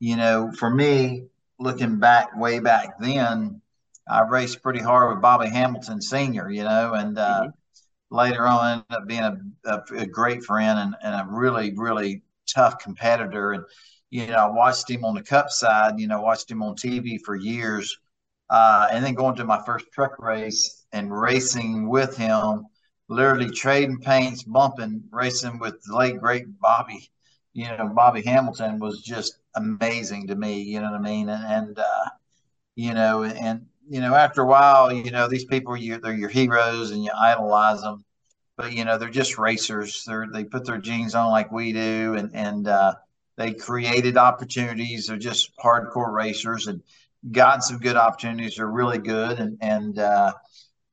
[0.00, 1.26] you know, for me,
[1.58, 3.60] looking back way back then,
[4.08, 6.50] I raced pretty hard with Bobby Hamilton Sr.
[6.50, 7.48] You know, and uh,
[8.10, 12.22] later on ended up being a, a, a great friend and, and a really, really
[12.46, 13.52] tough competitor.
[13.52, 13.64] And
[14.10, 15.98] you know, I watched him on the Cup side.
[15.98, 17.98] You know, watched him on TV for years
[18.50, 22.66] uh, and then going to my first truck race and racing with him,
[23.08, 27.10] literally trading paints, bumping, racing with the late great Bobby.
[27.54, 30.62] You know, Bobby Hamilton was just amazing to me.
[30.62, 31.28] You know what I mean?
[31.28, 32.10] And, and uh,
[32.76, 36.28] you know, and you know, after a while, you know, these people you they're your
[36.28, 38.04] heroes and you idolize them,
[38.56, 40.04] but you know, they're just racers.
[40.06, 42.94] They're they put their jeans on like we do, and and uh,
[43.36, 45.06] they created opportunities.
[45.06, 46.82] They're just hardcore racers and
[47.32, 48.56] gotten some good opportunities.
[48.56, 50.32] They're really good, and and uh,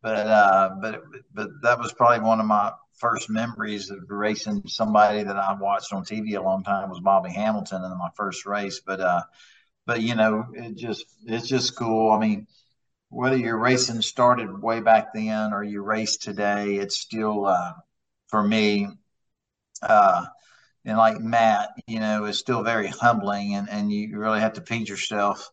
[0.06, 1.02] but uh, but
[1.34, 5.92] but that was probably one of my first memories of racing somebody that I watched
[5.94, 8.82] on TV a long time was Bobby Hamilton in my first race.
[8.86, 9.24] But uh,
[9.88, 12.12] but you know, it just it's just cool.
[12.12, 12.46] I mean,
[13.10, 17.74] whether your racing started way back then or you race today, it's still uh,
[18.28, 18.88] for me.
[19.82, 20.26] Uh,
[20.86, 24.62] and like Matt, you know, is still very humbling, and and you really have to
[24.62, 25.50] feed yourself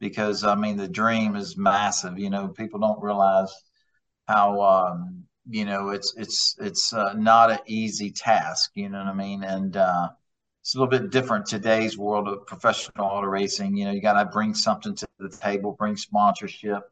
[0.00, 2.18] because I mean the dream is massive.
[2.18, 3.52] You know, people don't realize
[4.30, 8.70] how um, you know it's it's it's uh, not an easy task.
[8.74, 9.42] You know what I mean?
[9.42, 10.10] And uh,
[10.62, 13.76] it's a little bit different today's world of professional auto racing.
[13.76, 16.82] You know, you got to bring something to the table, bring sponsorship,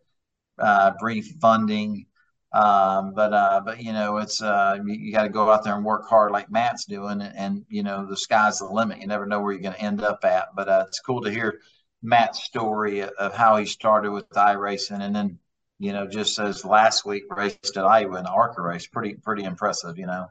[0.59, 2.07] uh, bring funding.
[2.53, 5.77] Um, but uh, but you know, it's uh, you, you got to go out there
[5.77, 9.01] and work hard like Matt's doing, and, and you know, the sky's the limit.
[9.01, 10.48] You never know where you're going to end up at.
[10.57, 11.61] But uh, it's cool to hear
[12.03, 15.38] Matt's story of how he started with iRacing, and then
[15.79, 19.45] you know, just as last week raced at Iowa in the ARCA race, pretty pretty
[19.45, 19.99] impressive.
[19.99, 20.27] You know.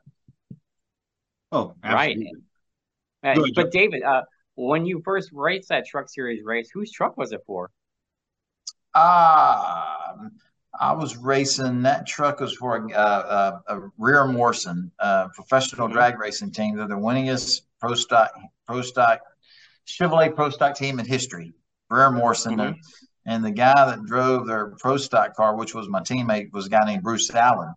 [1.51, 2.17] Oh, Right.
[3.23, 4.23] Uh, but David, uh,
[4.55, 7.71] when you first raced that truck series race, whose truck was it for?
[8.93, 10.31] Um,
[10.79, 11.81] I was racing.
[11.83, 16.75] That truck was for a, a, a Reher-Morrison, a professional drag racing team.
[16.75, 18.31] They're the winningest pro stock
[18.67, 19.21] pro stock
[19.87, 21.53] Chevrolet Pro Stock team in history,
[21.91, 22.57] Reher-Morrison.
[22.57, 22.79] Mm-hmm.
[23.27, 26.67] And, and the guy that drove their Pro Stock car, which was my teammate, was
[26.67, 27.73] a guy named Bruce Allen.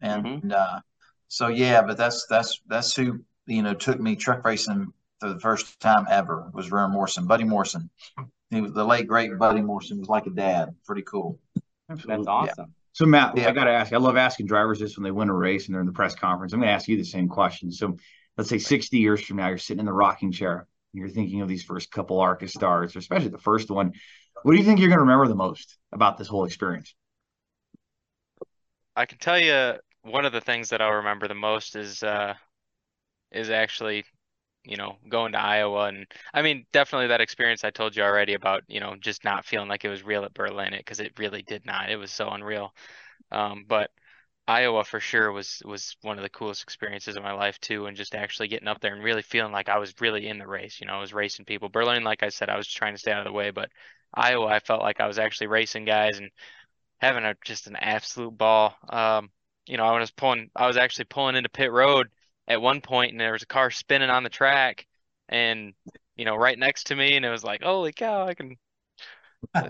[0.00, 0.52] And mm-hmm.
[0.54, 0.80] uh,
[1.28, 5.40] so, yeah, but that's that's that's who you know took me truck racing for the
[5.40, 7.88] first time ever was Barrera Morrison, Buddy Morrison.
[8.50, 10.74] He was the late great Buddy Morrison was like a dad.
[10.84, 11.38] Pretty cool.
[11.88, 12.54] That's awesome.
[12.58, 12.64] Yeah.
[12.92, 13.48] So Matt, yeah.
[13.48, 13.92] I got to ask.
[13.92, 16.14] I love asking drivers this when they win a race and they're in the press
[16.14, 16.52] conference.
[16.52, 17.72] I'm going to ask you the same question.
[17.72, 17.96] So,
[18.36, 20.66] let's say 60 years from now, you're sitting in the rocking chair.
[20.92, 23.92] And you're thinking of these first couple ARCA stars, especially the first one.
[24.42, 26.94] What do you think you're going to remember the most about this whole experience?
[28.96, 32.34] I can tell you one of the things that I'll remember the most is uh,
[33.30, 34.04] is actually
[34.64, 38.34] you know, going to Iowa and I mean, definitely that experience I told you already
[38.34, 41.42] about, you know, just not feeling like it was real at Berlin because it really
[41.42, 41.90] did not.
[41.90, 42.72] It was so unreal.
[43.32, 43.90] Um, but
[44.48, 47.96] Iowa for sure was was one of the coolest experiences of my life too, and
[47.96, 50.80] just actually getting up there and really feeling like I was really in the race.
[50.80, 51.68] You know, I was racing people.
[51.68, 53.70] Berlin, like I said, I was trying to stay out of the way, but
[54.14, 56.30] Iowa, I felt like I was actually racing guys and
[57.00, 58.76] having a just an absolute ball.
[58.88, 59.30] Um,
[59.66, 62.08] you know, I was pulling, I was actually pulling into pit road
[62.48, 64.86] at one point and there was a car spinning on the track
[65.28, 65.74] and
[66.16, 68.56] you know right next to me and it was like holy cow i can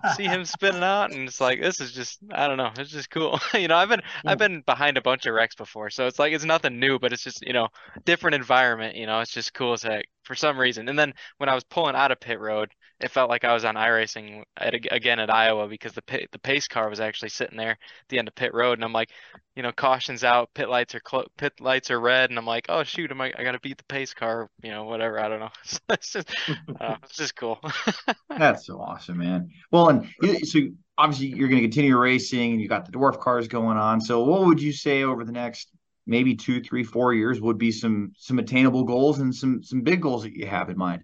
[0.05, 1.11] see him spinning out.
[1.11, 3.39] And it's like this is just i don't know it's just cool.
[3.55, 6.33] You know i've been i've been behind a bunch of wrecks before so it's like
[6.33, 7.69] it's nothing new but it's just you know
[8.05, 10.89] different environment you know it's just cool as heck for some reason.
[10.89, 12.71] And then when i was pulling out of pit road
[13.03, 16.69] it felt like I was on iRacing at, again at Iowa because the the pace
[16.69, 19.11] car was actually sitting there at the end of pit road, and I'm like,
[19.57, 22.67] you know, cautions out, pit lights are clo- pit lights are red, and I'm like,
[22.69, 25.41] oh shoot, am I I gotta beat the pace car, you know, whatever, I don't
[25.41, 25.51] know.
[25.91, 26.31] it's just
[26.81, 27.61] uh, it's just cool.
[28.29, 29.51] That's so awesome, man.
[29.71, 30.07] Well, and
[30.47, 30.61] so
[30.97, 34.01] obviously you're going to continue racing, and you got the dwarf cars going on.
[34.01, 35.71] So what would you say over the next
[36.07, 40.01] maybe two, three, four years would be some some attainable goals and some some big
[40.01, 41.03] goals that you have in mind?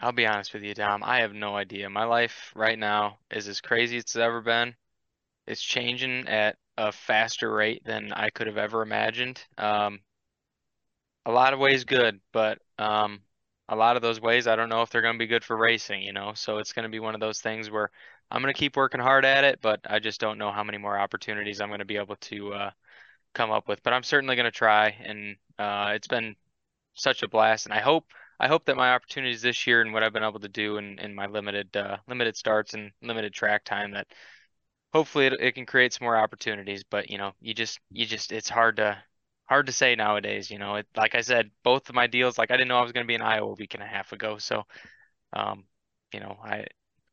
[0.00, 1.02] I'll be honest with you, Dom.
[1.04, 1.90] I have no idea.
[1.90, 4.74] My life right now is as crazy as it's ever been.
[5.46, 9.42] It's changing at a faster rate than I could have ever imagined.
[9.56, 10.00] Um,
[11.26, 13.20] a lot of ways good, but um,
[13.68, 15.56] a lot of those ways I don't know if they're going to be good for
[15.56, 16.32] racing, you know.
[16.34, 17.90] So it's going to be one of those things where
[18.30, 20.78] I'm going to keep working hard at it, but I just don't know how many
[20.78, 22.70] more opportunities I'm going to be able to uh,
[23.34, 23.82] come up with.
[23.82, 26.36] But I'm certainly going to try, and uh, it's been
[26.94, 28.06] such a blast, and I hope
[28.40, 30.98] I hope that my opportunities this year and what I've been able to do in,
[30.98, 34.06] in my limited uh, limited starts and limited track time that
[34.92, 36.84] hopefully it, it can create some more opportunities.
[36.84, 39.02] But you know, you just you just it's hard to
[39.46, 40.50] hard to say nowadays.
[40.50, 42.82] You know, it, like I said, both of my deals, like I didn't know I
[42.82, 44.64] was going to be in Iowa a week and a half ago, so
[45.32, 45.64] um,
[46.12, 46.66] you know, I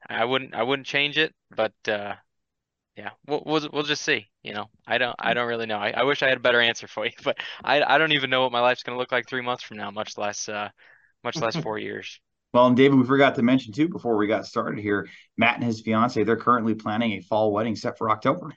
[0.09, 2.15] I wouldn't I wouldn't change it, but uh,
[2.95, 4.27] yeah, we'll, we'll we'll just see.
[4.43, 5.77] You know, I don't I don't really know.
[5.79, 8.29] I, I wish I had a better answer for you, but I I don't even
[8.29, 10.69] know what my life's going to look like three months from now, much less uh,
[11.25, 12.19] much less four years.
[12.53, 15.63] Well, and David, we forgot to mention too before we got started here, Matt and
[15.65, 18.53] his fiance, they're currently planning a fall wedding set for October.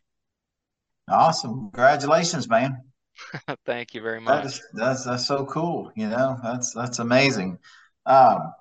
[1.11, 1.71] Awesome.
[1.73, 2.77] Congratulations, man.
[3.67, 4.45] Thank you very much.
[4.45, 5.91] That is, that's that's so cool.
[5.97, 7.59] You know, that's that's amazing.
[8.07, 8.53] Um,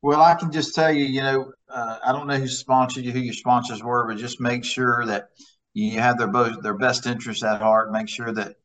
[0.00, 3.12] well, I can just tell you, you know, uh, I don't know who sponsored you,
[3.12, 5.28] who your sponsors were, but just make sure that
[5.74, 7.92] you have their both their best interests at heart.
[7.92, 8.56] Make sure that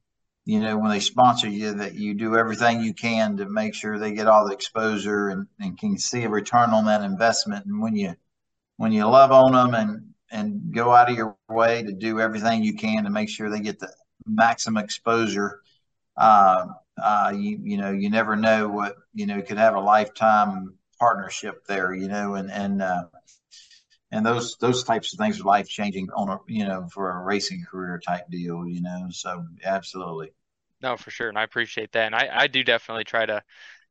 [0.45, 3.99] you know, when they sponsor you, that you do everything you can to make sure
[3.99, 7.65] they get all the exposure and, and can see a return on that investment.
[7.65, 8.15] And when you
[8.77, 12.63] when you love on them and and go out of your way to do everything
[12.63, 13.93] you can to make sure they get the
[14.25, 15.61] maximum exposure,
[16.17, 16.65] uh,
[17.01, 21.65] uh, you you know, you never know what you know could have a lifetime partnership
[21.67, 21.93] there.
[21.93, 23.03] You know, and and uh,
[24.11, 27.23] and those those types of things are life changing on a you know for a
[27.23, 30.31] racing career type deal you know so absolutely
[30.81, 33.41] no for sure and i appreciate that and i i do definitely try to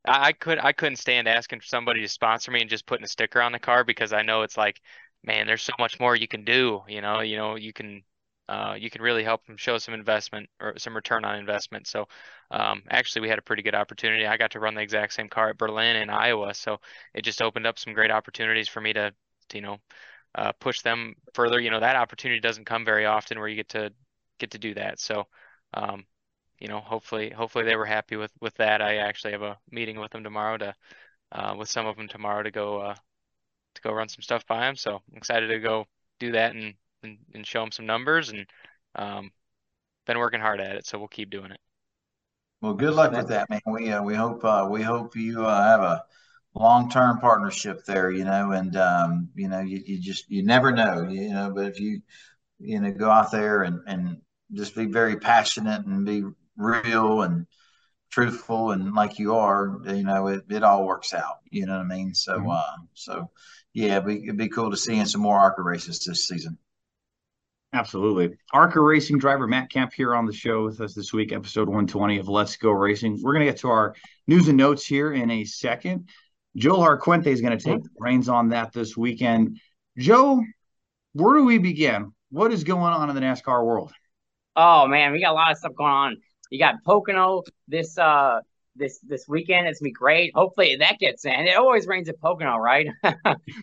[0.06, 3.08] i could i couldn't stand asking for somebody to sponsor me and just putting a
[3.08, 4.80] sticker on the car because i know it's like
[5.24, 8.02] man there's so much more you can do you know you know you can
[8.48, 11.86] uh, you can really help them show some investment or some return on investment.
[11.86, 12.08] So,
[12.50, 14.26] um, actually, we had a pretty good opportunity.
[14.26, 16.80] I got to run the exact same car at Berlin in Iowa, so
[17.14, 19.14] it just opened up some great opportunities for me to
[19.54, 19.78] you know,
[20.34, 21.60] uh, push them further.
[21.60, 23.92] You know, that opportunity doesn't come very often where you get to
[24.38, 25.00] get to do that.
[25.00, 25.26] So,
[25.74, 26.04] um,
[26.58, 28.82] you know, hopefully, hopefully they were happy with with that.
[28.82, 30.74] I actually have a meeting with them tomorrow to,
[31.32, 32.94] uh, with some of them tomorrow to go uh,
[33.74, 34.76] to go run some stuff by them.
[34.76, 35.86] So I'm excited to go
[36.18, 38.46] do that and and, and show them some numbers and
[38.94, 39.30] um,
[40.06, 40.86] been working hard at it.
[40.86, 41.60] So we'll keep doing it.
[42.60, 43.60] Well, good luck with that, man.
[43.66, 46.04] We uh, we hope uh, we hope you uh, have a
[46.54, 51.08] long-term partnership there, you know, and, um, you know, you, you just, you never know,
[51.08, 52.02] you know, but if you,
[52.58, 54.18] you know, go out there and, and
[54.52, 56.24] just be very passionate and be
[56.56, 57.46] real and
[58.10, 61.38] truthful and like you are, you know, it, it all works out.
[61.50, 62.14] You know what I mean?
[62.14, 62.50] So, mm-hmm.
[62.50, 63.30] uh, so
[63.72, 66.58] yeah, it'd be, it'd be cool to see in some more ARCA races this season.
[67.72, 68.36] Absolutely.
[68.52, 72.18] ARCA racing driver Matt Kemp here on the show with us this week, episode 120
[72.18, 73.20] of Let's Go Racing.
[73.22, 73.94] We're going to get to our
[74.26, 76.08] news and notes here in a second.
[76.56, 79.60] Joe Laracuente is going to take the reins on that this weekend.
[79.96, 80.42] Joe,
[81.12, 82.12] where do we begin?
[82.30, 83.92] What is going on in the NASCAR world?
[84.56, 86.16] Oh man, we got a lot of stuff going on.
[86.50, 88.40] You got Pocono this uh
[88.76, 89.68] this this weekend.
[89.68, 90.32] It's gonna be great.
[90.34, 91.32] Hopefully that gets in.
[91.32, 92.88] It always rains at Pocono, right?
[93.04, 93.14] I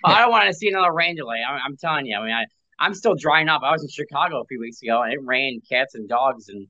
[0.03, 1.39] don't want to see another rain delay.
[1.47, 2.17] I'm, I'm, telling you.
[2.17, 2.45] I mean, I,
[2.79, 3.61] I'm still drying up.
[3.63, 6.67] I was in Chicago a few weeks ago, and it rained cats and dogs and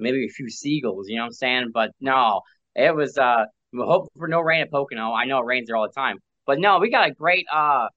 [0.00, 1.08] maybe a few seagulls.
[1.08, 1.70] You know what I'm saying?
[1.72, 2.42] But no,
[2.74, 3.16] it was.
[3.16, 5.12] uh we hope for no rain at Pocono.
[5.12, 7.88] I know it rains there all the time, but no, we got a great uh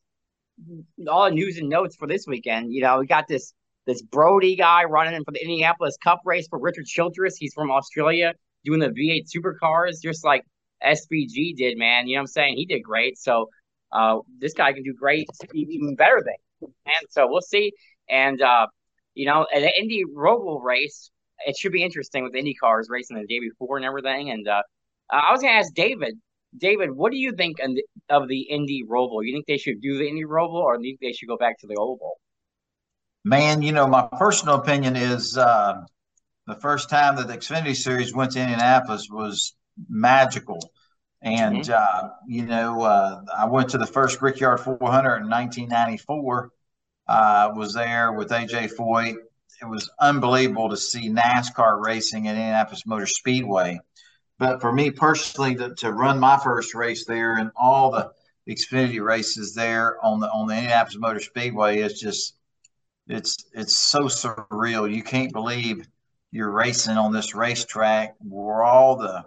[1.10, 2.74] all news and notes for this weekend.
[2.74, 3.54] You know, we got this
[3.86, 7.38] this Brodie guy running in for the Indianapolis Cup race for Richard Childress.
[7.38, 10.44] He's from Australia doing the V8 supercars, just like
[10.84, 12.08] SVG did, man.
[12.08, 12.58] You know what I'm saying?
[12.58, 13.18] He did great.
[13.18, 13.50] So
[13.92, 16.74] uh, this guy can do great, even better things.
[16.86, 17.74] And so we'll see.
[18.10, 18.68] And, uh,
[19.14, 21.12] you know, the Indy Roval race,
[21.46, 24.32] it should be interesting with Indy cars racing the day before and everything.
[24.32, 24.64] And uh,
[25.10, 26.16] I was going to ask David,
[26.58, 27.58] David, what do you think
[28.10, 29.24] of the Indy Roval?
[29.24, 31.38] You think they should do the Indy Roval or do you think they should go
[31.38, 32.14] back to the Oval?
[33.24, 35.82] Man, you know, my personal opinion is uh,
[36.48, 39.56] the first time that the Xfinity Series went to Indianapolis was
[39.90, 40.60] magical.
[41.22, 41.74] And, mm-hmm.
[41.74, 44.78] uh, you know, uh, I went to the first Brickyard 400
[45.18, 46.52] in 1994.
[47.08, 49.16] I uh, was there with AJ Foyt.
[49.62, 53.80] It was unbelievable to see NASCAR racing at Indianapolis Motor Speedway.
[54.38, 58.12] But for me personally, to, to run my first race there and all the
[58.48, 62.36] Xfinity races there on the on the Indianapolis Motor Speedway is just
[63.08, 64.94] it's it's so surreal.
[64.94, 65.88] You can't believe
[66.32, 69.26] you're racing on this racetrack where all the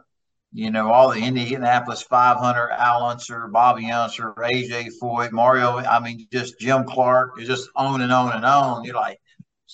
[0.52, 5.78] you know all the Indianapolis 500, Al Unser, Bobby Unser, AJ Foyt, Mario.
[5.78, 8.84] I mean, just Jim Clark is just on and on and on.
[8.84, 9.20] You're like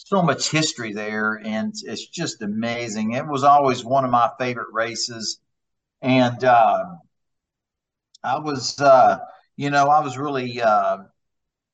[0.05, 3.13] so much history there, and it's just amazing.
[3.13, 5.41] It was always one of my favorite races,
[6.03, 6.85] and uh,
[8.23, 9.19] I was, uh,
[9.57, 10.99] you know, I was really uh,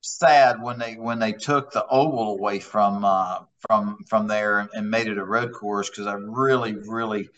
[0.01, 4.91] sad when they when they took the oval away from uh, from from there and
[4.91, 7.28] made it a road course because I really really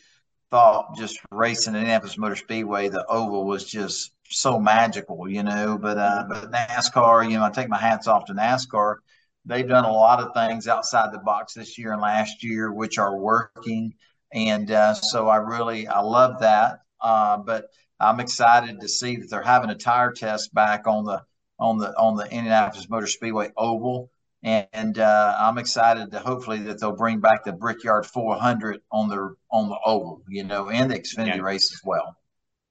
[0.50, 5.78] thought just racing at Indianapolis Motor Speedway the oval was just so magical, you know.
[5.78, 8.96] But uh, but NASCAR, you know, I take my hats off to NASCAR.
[9.44, 12.98] They've done a lot of things outside the box this year and last year, which
[12.98, 13.94] are working,
[14.32, 16.80] and uh, so I really I love that.
[17.00, 17.66] Uh, but
[17.98, 21.22] I'm excited to see that they're having a tire test back on the
[21.58, 24.10] on the on the Indianapolis Motor Speedway oval.
[24.44, 29.36] And uh, I'm excited to hopefully that they'll bring back the Brickyard 400 on the
[29.52, 31.42] on the oval, you know, and the Xfinity yeah.
[31.42, 32.16] race as well.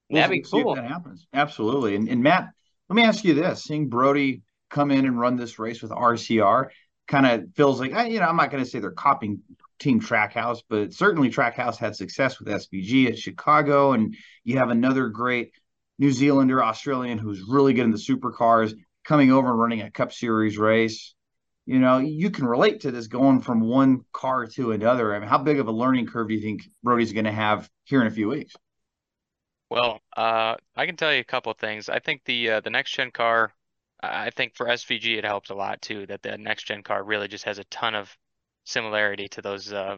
[0.10, 0.76] That'd be cool.
[0.76, 1.26] that happens.
[1.34, 1.96] Absolutely.
[1.96, 2.50] And, and Matt,
[2.90, 4.42] let me ask you this: seeing Brodie
[4.72, 6.70] come in and run this race with RCR
[7.08, 9.42] kind of feels like you know I'm not going to say they're copying
[9.80, 15.10] Team Trackhouse, but certainly Trackhouse had success with SVG at Chicago, and you have another
[15.10, 15.52] great
[16.00, 20.14] New Zealander, Australian who's really good in the supercars, coming over and running a Cup
[20.14, 21.14] Series race.
[21.66, 25.16] You know, you can relate to this going from one car to another.
[25.16, 27.70] I mean, how big of a learning curve do you think Brodie's going to have
[27.84, 28.54] here in a few weeks?
[29.70, 31.88] Well, uh, I can tell you a couple of things.
[31.88, 33.54] I think the uh, the next gen car,
[34.04, 36.06] I think for SVG it helps a lot too.
[36.08, 38.16] That the next gen car really just has a ton of
[38.66, 39.98] similarity to those uh,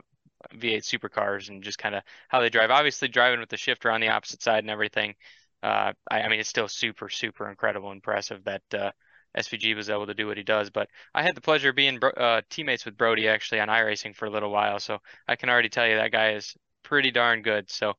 [0.56, 2.72] V8 supercars and just kind of how they drive.
[2.72, 5.16] Obviously, driving with the shifter on the opposite side and everything
[5.64, 8.92] uh, I, I, mean, it's still super, super incredible, impressive that uh,
[9.38, 10.70] SVG was able to do what he does.
[10.70, 14.26] But I had the pleasure of being uh, teammates with Brodie actually on iRacing for
[14.26, 17.72] a little while, so I can already tell you that guy is pretty darn good.
[17.72, 17.94] So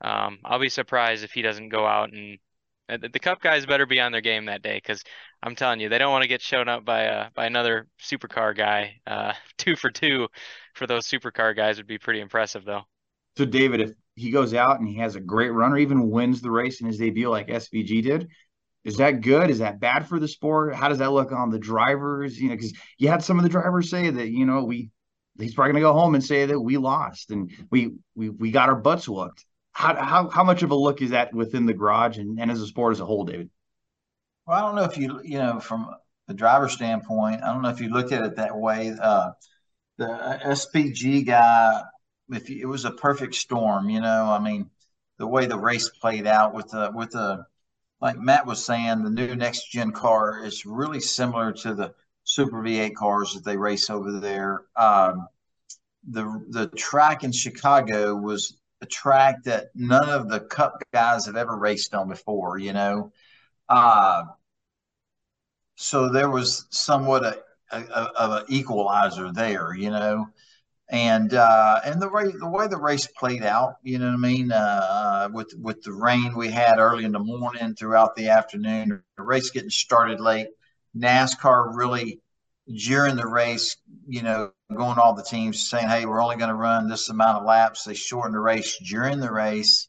[0.00, 2.38] um, I'll be surprised if he doesn't go out and
[2.88, 5.02] the Cup guys better be on their game that day because
[5.42, 8.56] I'm telling you they don't want to get shown up by uh, by another supercar
[8.56, 9.00] guy.
[9.06, 10.28] Uh, two for two
[10.74, 12.82] for those supercar guys would be pretty impressive though.
[13.36, 16.40] So David, if he goes out and he has a great run or even wins
[16.40, 18.28] the race in his debut like SVG did,
[18.84, 19.50] is that good?
[19.50, 20.74] Is that bad for the sport?
[20.74, 22.38] How does that look on the drivers?
[22.38, 24.90] You know, because you had some of the drivers say that you know we
[25.38, 28.50] he's probably going to go home and say that we lost and we we we
[28.50, 29.44] got our butts whooped.
[29.74, 32.60] How how how much of a look is that within the garage and, and as
[32.60, 33.50] a sport as a whole, David?
[34.46, 35.94] Well, I don't know if you you know from
[36.26, 38.94] the driver standpoint, I don't know if you look at it that way.
[39.00, 39.32] Uh,
[39.98, 41.82] the SVG guy
[42.30, 44.70] if it was a perfect storm, you know, I mean,
[45.18, 47.44] the way the race played out with the with the
[48.00, 51.94] like Matt was saying, the new next gen car is really similar to the
[52.24, 54.62] Super V8 cars that they race over there.
[54.76, 55.28] Um,
[56.08, 61.36] the the track in Chicago was a track that none of the Cup guys have
[61.36, 62.58] ever raced on before.
[62.58, 63.12] You know,
[63.68, 64.24] uh,
[65.76, 69.74] so there was somewhat a, of an equalizer there.
[69.74, 70.26] You know,
[70.88, 74.16] and uh, and the way the way the race played out, you know what I
[74.18, 79.02] mean, uh, with with the rain we had early in the morning throughout the afternoon,
[79.16, 80.48] the race getting started late.
[80.96, 82.20] NASCAR really
[82.72, 83.76] during the race,
[84.06, 87.38] you know, going all the teams saying, "Hey, we're only going to run this amount
[87.38, 89.88] of laps." They shortened the race during the race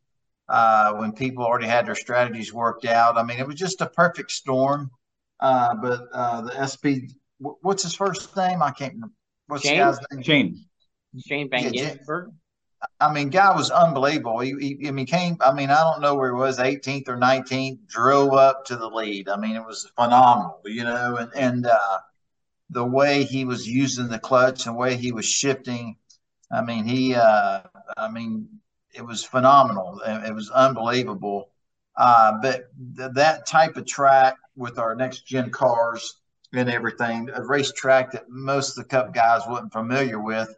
[0.49, 3.17] uh, when people already had their strategies worked out.
[3.17, 4.91] I mean, it was just a perfect storm.
[5.39, 8.61] Uh, but uh, the SP, what's his first name?
[8.61, 9.15] I can't remember.
[9.47, 9.79] What's Shane?
[9.79, 10.23] the guy's name?
[10.23, 10.65] Shane.
[11.25, 12.33] Shane Van Yeah, Gisbergen.
[12.99, 14.39] I mean, guy was unbelievable.
[14.39, 15.37] He, he, I mean, came.
[15.41, 18.87] I mean, I don't know where he was, 18th or 19th, drove up to the
[18.87, 19.29] lead.
[19.29, 21.99] I mean, it was phenomenal, you know, and and uh,
[22.75, 25.95] the way he was using the clutch and the way he was shifting.
[26.51, 27.15] I mean, he.
[27.15, 27.61] Uh,
[27.97, 28.49] I mean,
[28.93, 30.01] it was phenomenal.
[30.05, 31.49] It, it was unbelievable.
[31.97, 32.65] Uh, but
[32.97, 36.15] th- that type of track with our next gen cars
[36.53, 40.53] and everything, a racetrack that most of the Cup guys wasn't familiar with.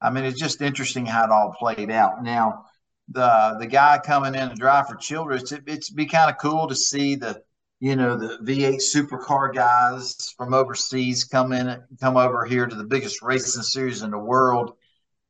[0.00, 2.22] I mean, it's just interesting how it all played out.
[2.22, 2.66] Now,
[3.08, 6.68] the the guy coming in to drive for Childress, it, it's be kind of cool
[6.68, 7.42] to see the
[7.82, 12.84] you know the V8 supercar guys from overseas come in come over here to the
[12.84, 14.76] biggest racing series in the world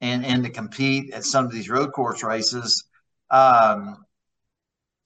[0.02, 2.84] and and to compete at some of these road course races.
[3.30, 4.04] Um,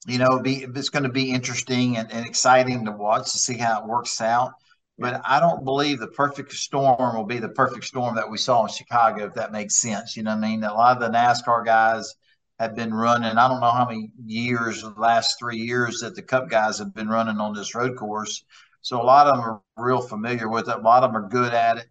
[0.07, 3.57] you know, be it's going to be interesting and, and exciting to watch to see
[3.57, 4.51] how it works out.
[4.99, 8.63] But I don't believe the perfect storm will be the perfect storm that we saw
[8.63, 10.17] in Chicago, if that makes sense.
[10.17, 10.65] You know what I mean?
[10.65, 12.13] A lot of the NASCAR guys
[12.59, 13.37] have been running.
[13.37, 16.93] I don't know how many years, the last three years, that the Cup guys have
[16.93, 18.43] been running on this road course.
[18.81, 20.75] So a lot of them are real familiar with it.
[20.75, 21.87] A lot of them are good at it.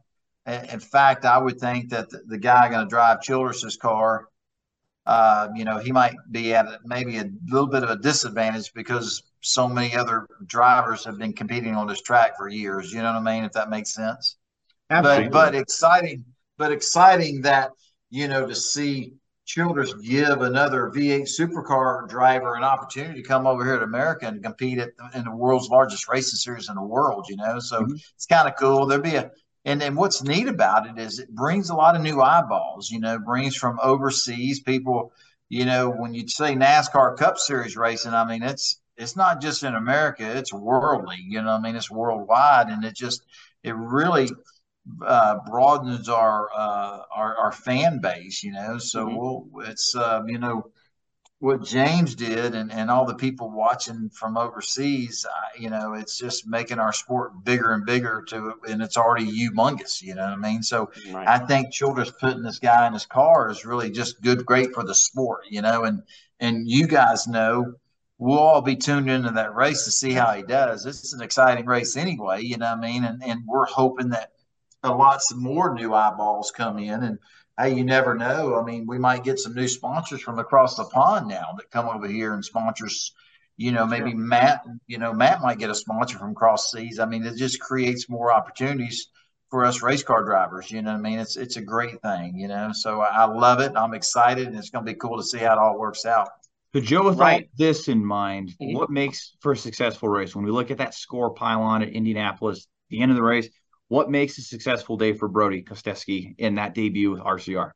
[0.72, 4.28] In fact, I would think that the, the guy going to drive Childress's car,
[5.04, 9.22] uh, you know, he might be at maybe a little bit of a disadvantage because
[9.40, 12.92] so many other drivers have been competing on this track for years.
[12.92, 13.44] You know what I mean?
[13.44, 14.36] If that makes sense.
[14.90, 15.28] Absolutely.
[15.28, 16.24] But but exciting,
[16.58, 17.70] but exciting that
[18.10, 19.14] you know to see
[19.46, 24.42] Childress give another V8 supercar driver an opportunity to come over here to America and
[24.42, 27.26] compete at, in the world's largest racing series in the world.
[27.28, 28.00] You know, so Mhm.
[28.14, 28.86] it's kind of cool.
[28.86, 29.30] There'll be a
[29.64, 32.90] and then what's neat about it is it brings a lot of new eyeballs.
[32.90, 35.12] You know, brings from overseas people.
[35.48, 39.62] You know, when you say NASCAR Cup Series racing, I mean it's it's not just
[39.62, 41.18] in America; it's worldly.
[41.20, 43.22] You know, I mean it's worldwide, and it just
[43.62, 44.28] it really
[45.04, 48.42] uh, broadens our, uh, our our fan base.
[48.42, 49.16] You know, so Mhm.
[49.16, 50.70] we'll it's uh, you know
[51.38, 56.16] what James did and, and all the people watching from overseas, uh, you know, it's
[56.16, 60.32] just making our sport bigger and bigger to, and it's already humongous, you know what
[60.32, 60.62] I mean?
[60.62, 61.28] So Right.
[61.28, 64.82] I think Childress putting this guy in his car is really just good, great for
[64.82, 66.02] the sport, you know, and,
[66.40, 67.74] and you guys know,
[68.18, 70.82] we'll all be tuned into that race to see how he does.
[70.82, 73.04] This is an exciting race anyway, you know what I mean?
[73.04, 74.30] And, and we're hoping that
[74.94, 77.18] lots of more new eyeballs come in and,
[77.58, 78.58] hey, you never know.
[78.60, 81.88] I mean, we might get some new sponsors from across the pond now that come
[81.88, 83.12] over here and sponsors.
[83.58, 84.18] You know, maybe Sure.
[84.18, 84.64] Matt.
[84.86, 86.98] You know, Matt might get a sponsor from cross seas.
[86.98, 89.08] I mean, it just creates more opportunities
[89.48, 90.70] for us race car drivers.
[90.70, 92.36] You know, what I mean, it's it's a great thing.
[92.36, 93.72] You know, so I, I love it.
[93.74, 96.28] I'm excited, and it's going to be cool to see how it all works out.
[96.74, 97.48] So, Joe, with all Right.
[97.56, 98.74] this in mind, Mhm.
[98.74, 100.36] what makes for a successful race?
[100.36, 103.48] When we look at that score pylon at Indianapolis, the end of the race,
[103.88, 107.72] what makes a successful day for Brody Kostecki in that debut with RCR?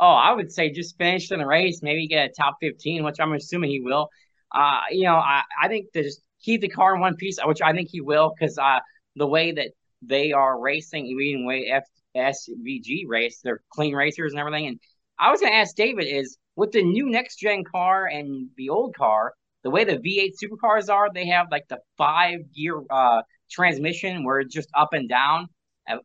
[0.00, 3.20] Oh, I would say just finish in the race, maybe get a top 15, which
[3.20, 4.08] I'm assuming he will.
[4.52, 7.62] Uh, you know, I, I think to just keep the car in one piece, which
[7.62, 8.80] I think he will, because uh,
[9.16, 9.70] the way that
[10.02, 11.84] they are racing, even way F,
[12.16, 14.66] SVG race, they're clean racers and everything.
[14.66, 14.80] And
[15.18, 18.70] I was going to ask David is with the new next gen car and the
[18.70, 23.22] old car, the way the V8 supercars are, they have like the five gear uh,
[23.54, 25.48] transmission where it's just up and down,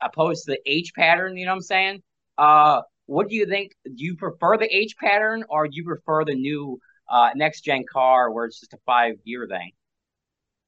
[0.02, 1.38] opposed to the H pattern.
[1.38, 2.04] You know what I'm saying?
[2.38, 3.72] Uh, what do you think?
[3.84, 6.80] Do you prefer the H pattern or do you prefer the new
[7.10, 9.72] uh, next gen car where it's just a five gear thing?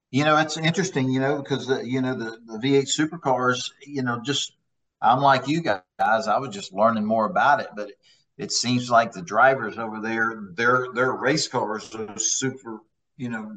[0.09, 1.09] You know, it's interesting.
[1.09, 3.71] You know, because the, you know the the V8 supercars.
[3.85, 4.53] You know, just
[5.01, 5.81] I'm like you guys.
[5.99, 7.95] I was just learning more about it, but it,
[8.37, 12.79] it seems like the drivers over there, their their race cars, are super,
[13.17, 13.55] you know,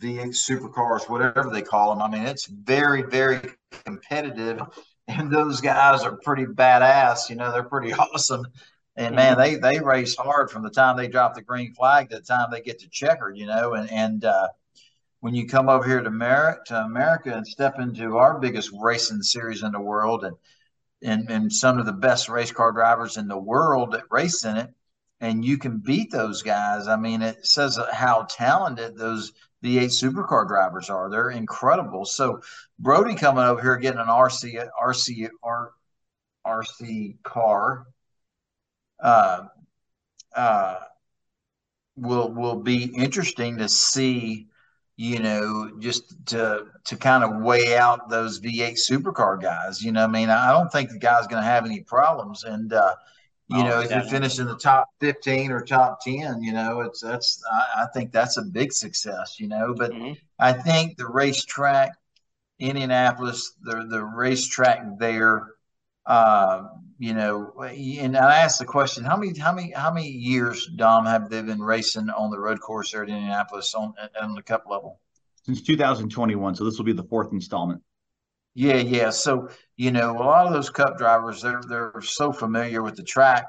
[0.00, 2.02] V8 supercars, whatever they call them.
[2.02, 3.40] I mean, it's very very
[3.84, 4.60] competitive,
[5.08, 7.30] and those guys are pretty badass.
[7.30, 8.46] You know, they're pretty awesome.
[8.96, 12.16] And man, they they race hard from the time they drop the green flag to
[12.16, 13.36] the time they get to checkered.
[13.36, 14.48] You know, and and uh,
[15.20, 19.22] when you come over here to America, to America and step into our biggest racing
[19.22, 20.36] series in the world and,
[21.02, 24.56] and, and some of the best race car drivers in the world that race in
[24.56, 24.70] it,
[25.20, 26.86] and you can beat those guys.
[26.86, 29.32] I mean, it says how talented those
[29.64, 31.08] V8 supercar drivers are.
[31.10, 32.04] They're incredible.
[32.04, 32.40] So
[32.78, 35.72] Brodie coming over here getting an RC RC R,
[36.46, 37.86] RC car
[39.00, 39.44] uh,
[40.34, 40.76] uh,
[41.96, 44.48] will will be interesting to see.
[44.98, 49.82] You know, just to to kind of weigh out those V8 supercar guys.
[49.82, 52.72] You know, I mean, I don't think the guy's going to have any problems, and
[52.72, 52.94] uh,
[53.48, 56.80] you oh, know, if you finish in the top 15 or top 10, you know,
[56.80, 59.72] it's that's I, I think that's a big success, you know.
[59.76, 60.14] But mm-hmm.
[60.38, 61.92] I think the racetrack,
[62.58, 65.46] Indianapolis, the the racetrack there,
[66.06, 66.64] uh,
[66.98, 71.06] you know, and I asked the question, how many how many how many years, Dom,
[71.06, 74.64] have they been racing on the road course there at Indianapolis on on the cup
[74.68, 74.98] level?
[75.44, 76.56] Since 2021.
[76.56, 77.80] So this will be the fourth installment.
[78.56, 79.10] Yeah, yeah.
[79.10, 83.02] So you know, a lot of those Cup drivers, they're they're so familiar with the
[83.02, 83.44] track.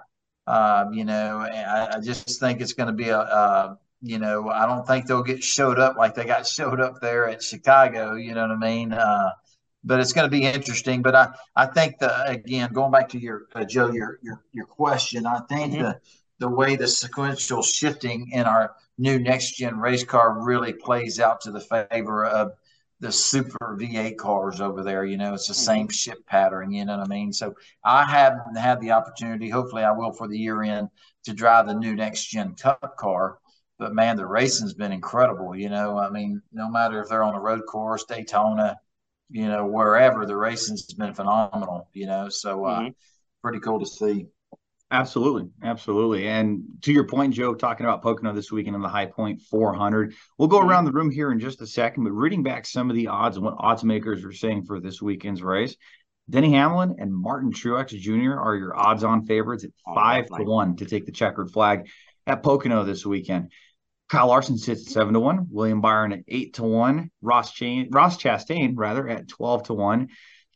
[0.48, 4.50] Um, you know, I, I, just think it's going to be a, a, you know,
[4.50, 8.16] I don't think they'll get showed up like they got showed up there at Chicago.
[8.16, 8.92] You know what I mean?
[8.92, 9.32] Uh,
[9.86, 11.02] but it's going to be interesting.
[11.02, 14.66] But I, I think the again going back to your uh, Joe your your your
[14.66, 15.84] question, I think mm-hmm.
[15.84, 16.00] the
[16.40, 21.40] the way the sequential shifting in our new next gen race car really plays out
[21.42, 22.52] to the favor of
[23.00, 25.06] the super V8 cars over there.
[25.06, 25.64] You know, it's the mm-hmm.
[25.64, 26.72] same ship pattern.
[26.72, 27.32] You know what I mean?
[27.32, 29.50] So I haven't had the opportunity.
[29.50, 30.90] Hopefully, I will for the year end
[31.26, 33.40] to drive the new next gen Cup car.
[33.80, 35.56] But man, the racing's been incredible.
[35.56, 38.78] You know, I mean, no matter if they're on the road course, Daytona,
[39.30, 41.90] you know, wherever the racing's been phenomenal.
[41.94, 42.90] You know, so uh, mm-hmm.
[43.44, 44.28] pretty cool to see.
[44.90, 46.28] Absolutely, absolutely.
[46.30, 50.14] And to your point, Joe, talking about Pocono this weekend in the High Point 400,
[50.38, 52.06] we'll go around the room here in just a second.
[52.06, 55.02] But reading back some of the odds and what odds makers are saying for this
[55.02, 55.76] weekend's race,
[56.30, 58.40] Denny Hamlin and Martin Truex Jr.
[58.40, 61.90] are your odds-on favorites at five to one to take the checkered flag
[62.26, 63.52] at Pocono this weekend.
[64.08, 67.90] Kyle Larson sits at seven to one, William Byron at eight to one, Ross Chain,
[67.92, 70.10] Ross Chastain rather at twelve to one.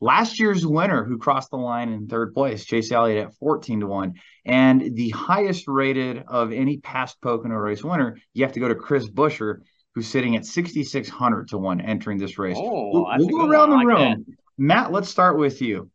[0.03, 3.87] Last year's winner who crossed the line in third place, Chase Elliott at 14 to
[3.87, 4.15] 1.
[4.45, 8.73] And the highest rated of any past Pocono race winner, you have to go to
[8.73, 9.59] Chris Buescher,
[9.93, 12.57] who's sitting at 6,600 to 1 entering this race.
[12.59, 14.25] Oh, we'll, we'll go around the like room.
[14.27, 14.35] That.
[14.57, 15.91] Matt, let's start with you.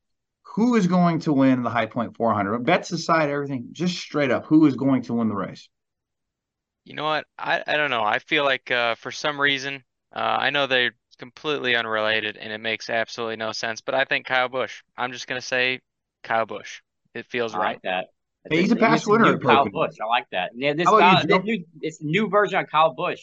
[0.54, 2.60] Who is going to win the High Point 400?
[2.60, 5.68] Bets aside, everything, just straight up, who is going to win the race?
[6.84, 7.26] You know what?
[7.36, 8.04] I, I don't know.
[8.04, 9.82] I feel like uh, for some reason,
[10.14, 13.80] uh, I know they're completely unrelated and it makes absolutely no sense.
[13.80, 14.82] But I think Kyle Busch.
[14.96, 15.80] I'm just gonna say
[16.22, 16.80] Kyle Busch.
[17.14, 17.66] It feels I right.
[17.76, 18.06] Like that.
[18.50, 19.32] Hey, he's a past winner.
[19.32, 19.94] New Kyle Busch.
[20.00, 20.50] I like that.
[20.54, 23.20] Yeah, this Kyle, new, it's new version of Kyle Busch.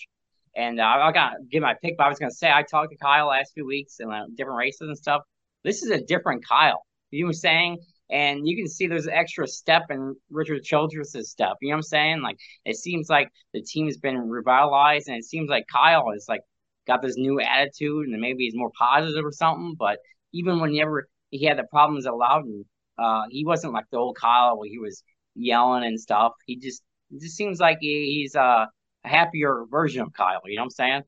[0.56, 2.64] And uh, I got to give my pick, but I was going to say I
[2.64, 5.22] talked to Kyle last few weeks and uh, different races and stuff.
[5.64, 6.86] This is a different Kyle.
[7.12, 7.78] You know what I'm saying?
[8.10, 11.58] And you can see there's an extra step in Richard Childress's stuff.
[11.62, 12.22] You know what I'm saying?
[12.22, 16.26] Like it seems like the team has been revitalized, and it seems like Kyle is
[16.28, 16.42] like
[16.86, 19.76] got this new attitude and maybe he's more positive or something.
[19.78, 20.00] But
[20.32, 22.66] even when he ever he had the problems at Loudon,
[22.98, 25.04] uh, he wasn't like the old Kyle where he was
[25.36, 26.34] yelling and stuff.
[26.46, 28.66] He just it just seems like he, he's uh,
[29.04, 30.42] a happier version of Kyle.
[30.46, 31.02] You know what I'm saying?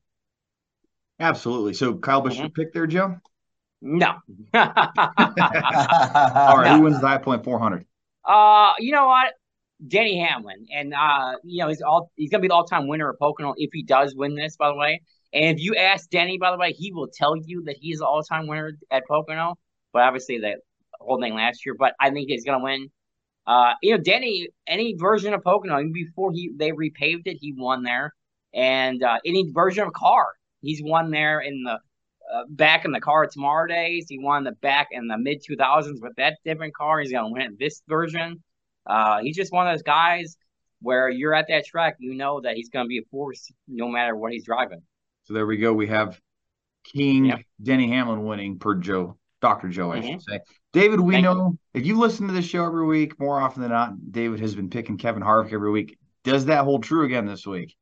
[1.18, 1.74] Absolutely.
[1.74, 2.48] So Kyle Busch mm-hmm.
[2.48, 3.16] pick there, Joe?
[3.80, 4.06] No.
[4.54, 4.64] All
[6.58, 6.64] right.
[6.64, 6.76] No.
[6.76, 7.86] Who wins the high point 400?
[8.24, 9.32] Uh, you know what?
[9.86, 13.10] Denny Hamlin, and uh, you know he's all he's gonna be the all time winner
[13.10, 14.56] of Pocono if he does win this.
[14.56, 15.02] By the way,
[15.36, 18.06] and if you ask Denny, by the way, he will tell you that he's the
[18.06, 19.56] all time winner at Pocono.
[19.92, 20.56] But obviously, the
[20.98, 21.74] whole thing last year.
[21.78, 22.90] But I think he's going to win.
[23.46, 27.52] Uh, you know, Denny, any version of Pocono, even before he they repaved it, he
[27.54, 28.14] won there.
[28.54, 30.26] And uh, any version of car,
[30.62, 34.06] he's won there in the uh, back in the car tomorrow days.
[34.08, 37.00] He won the back in the mid 2000s with that different car.
[37.00, 38.42] He's going to win this version.
[38.86, 40.38] Uh, he's just one of those guys
[40.80, 43.88] where you're at that track, you know that he's going to be a force no
[43.88, 44.82] matter what he's driving.
[45.26, 45.72] So there we go.
[45.72, 46.20] We have
[46.84, 47.40] King yep.
[47.60, 49.68] Denny Hamlin winning per Joe, Dr.
[49.68, 50.12] Joe, I mm-hmm.
[50.12, 50.40] should say.
[50.72, 51.58] David, we Thank know you.
[51.74, 54.70] if you listen to this show every week, more often than not, David has been
[54.70, 55.98] picking Kevin Harvick every week.
[56.22, 57.74] Does that hold true again this week?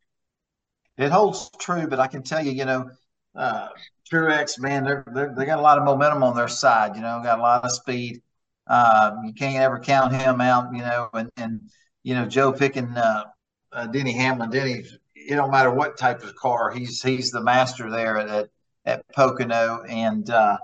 [0.96, 2.88] It holds true, but I can tell you, you know,
[3.34, 3.68] uh,
[4.10, 6.94] Truex, man, they're, they're, they got a lot of momentum on their side.
[6.94, 8.22] You know, got a lot of speed.
[8.66, 10.74] Uh, you can't ever count him out.
[10.74, 11.60] You know, and and
[12.02, 13.24] you know Joe picking uh,
[13.72, 14.50] uh, Denny Hamlin.
[14.50, 14.84] Denny
[15.26, 16.70] it don't matter what type of car.
[16.70, 18.48] He's he's the master there at
[18.84, 20.58] at Pocono, and uh,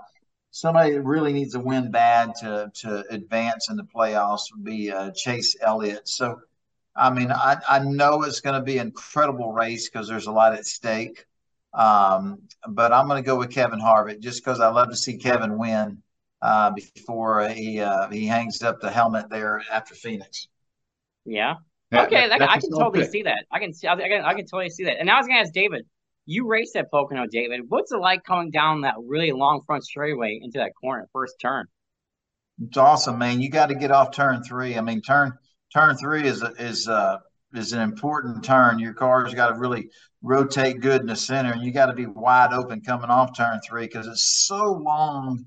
[0.51, 4.91] somebody that really needs to win bad to to advance in the playoffs would be
[4.91, 6.07] uh, Chase Elliott.
[6.07, 6.41] So,
[6.95, 10.31] I mean, I I know it's going to be an incredible race because there's a
[10.31, 11.25] lot at stake.
[11.73, 15.17] Um, but I'm going to go with Kevin Harvick just because I love to see
[15.17, 16.03] Kevin win
[16.41, 20.47] uh, before he uh, he hangs up the helmet there after Phoenix.
[21.25, 21.55] Yeah,
[21.91, 23.11] That- Okay, that- I, that's I a can totally pick.
[23.11, 23.45] see that.
[23.51, 23.87] I can see.
[23.87, 24.99] I can, I can totally see that.
[24.99, 25.85] And I was gonna ask David.
[26.25, 27.61] You raced at Pocono, David.
[27.67, 31.65] What's it like coming down that really long front straightaway into that corner first turn?
[32.63, 33.41] It's awesome, man.
[33.41, 34.77] You got to get off turn three.
[34.77, 35.33] I mean, turn
[35.73, 37.17] turn three is is uh
[37.53, 38.79] is an important turn.
[38.79, 39.89] Your car's got to really
[40.21, 43.59] rotate good in the center, and you got to be wide open coming off turn
[43.67, 45.45] three because it's so long,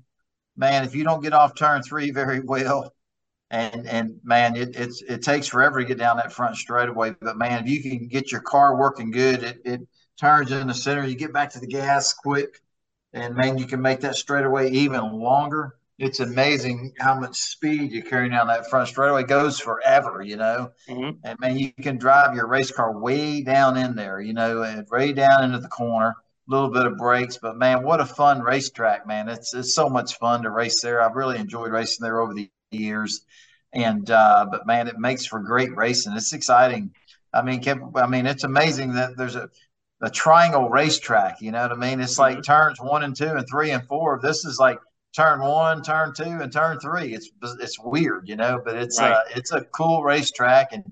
[0.57, 0.83] man.
[0.83, 2.93] If you don't get off turn three very well,
[3.55, 7.15] and and man, it it's it takes forever to get down that front straightaway.
[7.21, 9.81] But man, if you can get your car working good, it it
[10.19, 11.05] turns in the center.
[11.05, 12.61] You get back to the gas quick,
[13.13, 18.03] and man, you can make that straightaway even longer it's amazing how much speed you
[18.03, 19.21] carry down that front straightaway.
[19.21, 20.71] It goes forever, you know.
[20.89, 21.19] Mhm.
[21.23, 24.85] And man, you can drive your race car way down in there, you know, and
[24.89, 26.15] way down into the corner.
[26.47, 29.29] A little bit of brakes, but man, what a fun racetrack, man!
[29.29, 31.01] It's it's so much fun to race there.
[31.01, 33.21] I've really enjoyed racing there over the years,
[33.73, 36.13] and uh, but man, it makes for great racing.
[36.13, 36.91] It's exciting.
[37.33, 39.49] I mean, Kev, I mean, it's amazing that there's a
[40.01, 41.41] a triangle racetrack.
[41.41, 41.99] You know what I mean?
[42.01, 44.19] It's like turns one and two and three and four.
[44.21, 44.77] This is like
[45.15, 47.13] turn one, turn two, and turn three.
[47.13, 49.13] It's it's weird, you know, but it's Right.
[49.13, 50.73] uh, it's a cool racetrack.
[50.73, 50.83] And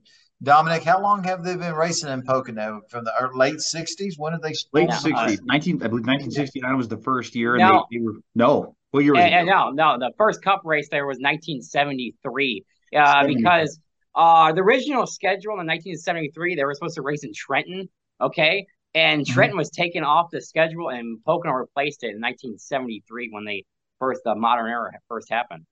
[0.42, 2.82] Dominic, how long have they been racing in Pocono?
[2.90, 4.14] From the late '60s?
[4.18, 5.06] When did they Late start?
[5.06, 5.36] Yeah.
[5.36, 7.86] '60s, 19, I believe 1969 was the first year, and No.
[7.92, 8.76] they, they were no.
[8.94, 12.66] What year was And, no, no, the first Cup race there was 1973.
[12.96, 13.80] Uh, because
[14.16, 17.90] uh, the original schedule in 1973, they were supposed to race in Trenton,
[18.22, 19.34] okay, and Mm-hmm.
[19.34, 23.66] Trenton was taken off the schedule, and Pocono replaced it in 1973 when they
[24.00, 25.66] first the modern era first happened.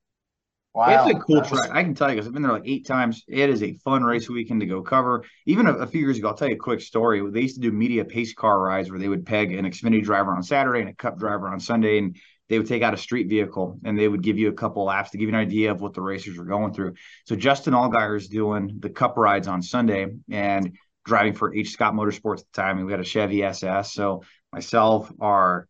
[0.74, 1.70] Wow, It's a cool track.
[1.70, 3.22] I can tell you because I've been there like eight times.
[3.28, 5.24] It is a fun race weekend to go cover.
[5.44, 7.22] Even a, a few years ago, I'll tell you a quick story.
[7.30, 10.34] They used to do media pace car rides where they would peg an Xfinity driver
[10.34, 12.16] on Saturday and a Cup driver on Sunday, and
[12.52, 15.08] they would take out a street vehicle and they would give you a couple laps
[15.08, 16.92] to give you an idea of what the racers were going through.
[17.24, 20.76] So Justin Allgaier is doing the Cup rides on Sunday and
[21.06, 23.94] driving for HScott Motorsports at the time, and we had a Chevy SS.
[23.94, 24.22] So
[24.52, 25.66] myself, our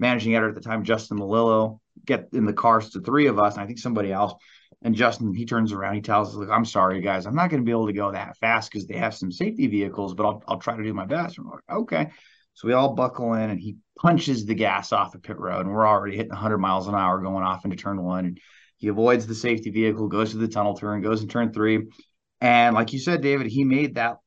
[0.00, 3.54] managing editor at the time, Justin Malillo, get in the cars to three of us,
[3.54, 4.34] and I think somebody else.
[4.82, 7.62] And Justin, he turns around, he tells us, "Look, I'm sorry, guys, I'm not going
[7.62, 10.42] to be able to go that fast because they have some safety vehicles, but I'll
[10.48, 12.10] I'll try to do my best." And we're like, "Okay."
[12.54, 15.74] So we all buckle in, and he punches the gas off the pit road, and
[15.74, 18.26] we're already hitting 100 miles an hour going off into turn one.
[18.26, 18.40] And
[18.78, 21.86] he avoids the safety vehicle, goes to the tunnel turn, goes in turn three,
[22.40, 24.18] and like you said, David, he made that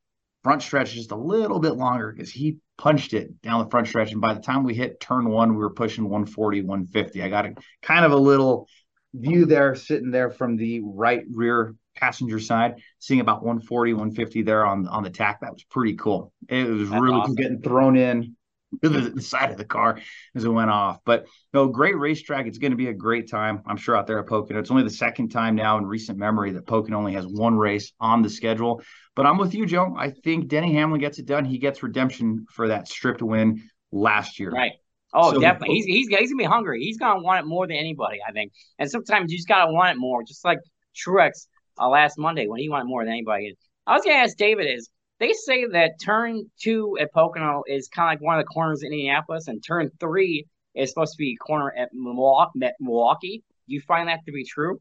[0.43, 4.11] front stretch just a little bit longer because he punched it down the front stretch.
[4.11, 7.21] And by the time we hit turn one, we were pushing 140, 150.
[7.21, 8.67] I got a kind of a little
[9.13, 14.65] view there sitting there from the right rear passenger side, seeing about 140, 150 there
[14.65, 15.41] on, on the tach.
[15.41, 16.31] That was pretty cool.
[16.49, 17.35] It was That's really cool awesome.
[17.35, 18.35] getting thrown in
[18.83, 19.99] to the, the side of the car
[20.35, 20.99] as it went off.
[21.05, 22.47] But no, great racetrack.
[22.47, 24.59] It's going to be a great time, I'm sure, out there at Pocono.
[24.59, 27.93] It's only the second time now in recent memory that Pocono only has one race
[27.99, 28.81] on the schedule.
[29.15, 29.95] But I'm with you, Joe.
[29.97, 31.45] I think Denny Hamlin gets it done.
[31.45, 34.51] He gets redemption for that stripped win last year.
[34.51, 34.73] Right.
[35.13, 35.75] Oh, So- definitely.
[35.77, 36.83] He's he's he's gonna be hungry.
[36.83, 38.51] He's gonna want it more than anybody, I think.
[38.77, 40.59] And sometimes you just gotta want it more, just like
[40.93, 41.47] Truex
[41.79, 43.55] uh, last Monday when he wanted more than anybody.
[43.85, 48.07] I was gonna ask David is they say that turn two at Pocono is kind
[48.07, 51.35] of like one of the corners in Indianapolis, and turn three is supposed to be
[51.35, 53.43] corner at Milwaukee.
[53.67, 54.79] Do you find that to be true?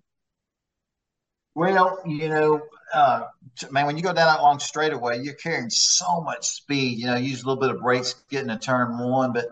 [1.54, 2.60] Well, you know,
[2.92, 3.22] uh,
[3.70, 6.98] man, when you go down that long straightaway, you're carrying so much speed.
[6.98, 9.46] You know, use a little bit of brakes getting to turn one, but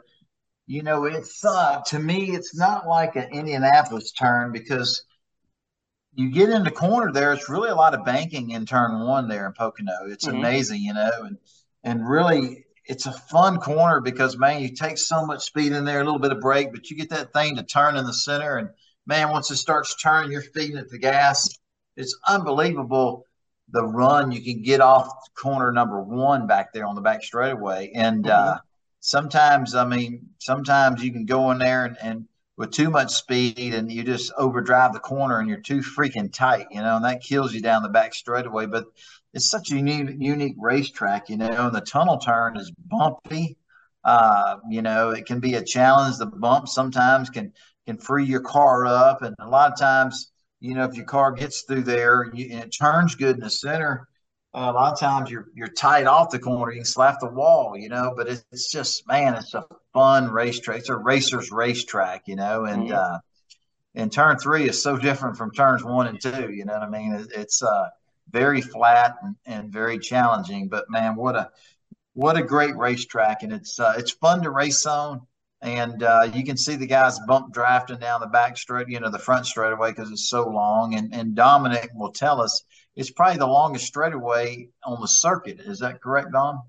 [0.66, 5.05] you know, it's uh, to me, it's not like an Indianapolis turn because
[6.16, 7.32] you get in the corner there.
[7.32, 10.06] It's really a lot of banking in turn one there in Pocono.
[10.06, 10.38] It's Mhm.
[10.38, 11.38] amazing, you know, and
[11.86, 16.00] and really, it's a fun corner because man, you take so much speed in there,
[16.00, 18.56] a little bit of brake, but you get that thing to turn in the center,
[18.56, 18.70] and
[19.06, 21.48] man, once it starts turning, you're feeding it the gas.
[21.96, 23.26] It's unbelievable
[23.70, 27.90] the run you can get off corner number one back there on the back straightaway.
[27.94, 28.58] And uh,
[29.00, 33.74] sometimes, I mean, sometimes you can go in there and, and with too much speed
[33.74, 37.22] and you just overdrive the corner and you're too freaking tight, you know, and that
[37.22, 38.66] kills you down the back straightaway.
[38.66, 38.86] But
[39.32, 43.57] it's such a unique, unique racetrack, you know, and the tunnel turn is bumpy.
[44.05, 46.18] Uh, you know, it can be a challenge.
[46.18, 47.52] The bump sometimes can
[47.86, 50.30] can free your car up, and a lot of times,
[50.61, 53.50] you know, if your car gets through there you, and it turns good in the
[53.50, 54.09] center,
[54.55, 56.72] uh, a lot of times you're you're tight off the corner.
[56.72, 58.12] You can slap the wall, you know.
[58.16, 59.64] But it's, it's just man, it's a
[59.95, 60.80] fun racetrack.
[60.80, 62.66] It's a racer's racetrack, you know.
[62.66, 62.95] And Mhm.
[62.95, 63.18] uh,
[63.95, 66.53] and turn three is so different from turns one and two.
[66.53, 67.14] You know what I mean?
[67.14, 67.88] It, it's uh,
[68.30, 70.68] very flat and, and very challenging.
[70.68, 71.51] But man, what a
[72.14, 75.26] what a great racetrack, and it's uh, it's fun to race on.
[75.62, 79.11] and uh, you can see the guys bump drafting down the back straight, you know,
[79.11, 80.95] the front straightaway because it's so long.
[80.95, 82.62] And and Dominic will tell us
[82.97, 85.61] it's probably the longest straightaway on the circuit.
[85.61, 86.62] Is that correct, Dom?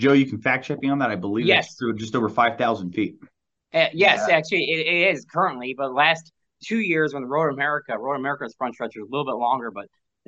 [0.00, 1.10] Joe, you can fact check me on that.
[1.10, 1.66] I believe Yes.
[1.66, 3.16] it's through just over five thousand feet.
[3.72, 4.36] Uh, yes, Yeah.
[4.36, 6.32] actually, it, it is currently, but last
[6.64, 9.70] two years when the Road America, Road America's front stretch was a little bit longer,
[9.70, 9.86] but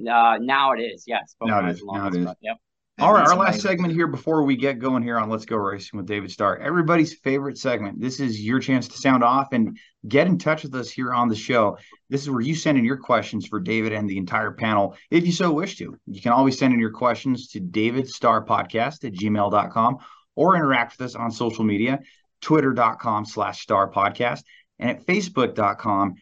[0.08, 1.04] uh, now it is.
[1.06, 1.82] Yes, Now it is.
[1.84, 2.24] Now it is.
[2.24, 2.56] but, Yep.
[2.98, 5.96] All right, our last segment here before we get going here on Let's Go Racing
[5.96, 6.58] with David Starr.
[6.58, 8.00] Everybody's favorite segment.
[8.00, 11.28] This is your chance to sound off and get in touch with us here on
[11.28, 11.78] the show.
[12.10, 15.24] This is where you send in your questions for David and the entire panel, if
[15.24, 15.96] you so wish to.
[16.06, 19.98] You can always send in your questions to davidstarpodcast at gmail.com
[20.36, 21.98] or interact with us on social media,
[22.42, 24.42] twitter.com slash star podcast
[24.78, 26.16] and at facebook.com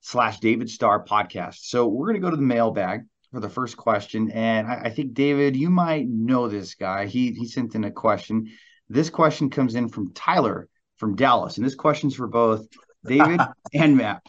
[0.00, 1.60] slash David Starr podcast.
[1.60, 3.02] So we're going to go to the mailbag
[3.32, 4.30] for the first question.
[4.30, 7.06] And I, I think David, you might know this guy.
[7.06, 8.50] He he sent in a question.
[8.88, 12.66] This question comes in from Tyler from Dallas, and this question's for both
[13.04, 13.40] David
[13.74, 14.22] and Matt.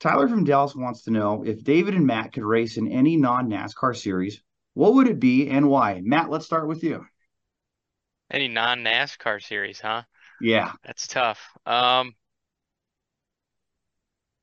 [0.00, 3.48] Tyler from Dallas wants to know if David and Matt could race in any non
[3.48, 4.42] NASCAR series,
[4.74, 6.00] what would it be and why?
[6.04, 7.06] Matt, let's start with you.
[8.30, 10.02] Any non-NASCAR series, huh?
[10.40, 11.40] Yeah, That's tough.
[11.64, 12.14] Um,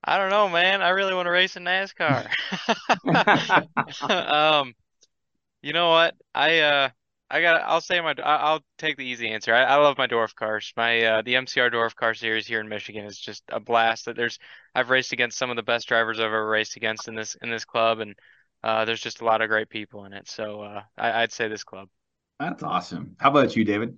[0.04, 0.82] I don't know, man.
[0.82, 2.28] I really want to race in NASCAR.
[4.10, 4.74] Um,
[5.62, 6.16] you know what?
[6.34, 6.90] I uh
[7.30, 9.54] I got I'll say my I'll take the easy answer.
[9.54, 10.74] I, I love my dwarf cars.
[10.78, 14.06] My uh the MCR dwarf car series here in Michigan is just a blast.
[14.06, 14.40] That there's
[14.76, 17.50] I've raced against some of the best drivers I've ever raced against in this in
[17.50, 18.16] this club and
[18.64, 20.28] uh there's just a lot of great people in it.
[20.30, 21.90] So uh I, I'd say this club.
[22.40, 23.16] that's awesome.
[23.20, 23.98] How about you, David?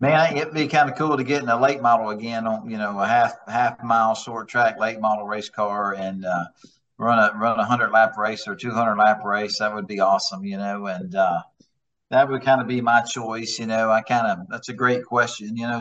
[0.00, 2.76] Man, it'd be kind of cool to get in a late model again on, you
[2.76, 6.44] know, a half half mile short track late model race car and uh,
[6.98, 9.58] run a run a hundred lap race or two hundred lap race.
[9.60, 11.40] That would be awesome, you know, and uh,
[12.10, 13.58] that would kind of be my choice.
[13.58, 15.56] You know, I kind of that's a great question.
[15.56, 15.80] You know,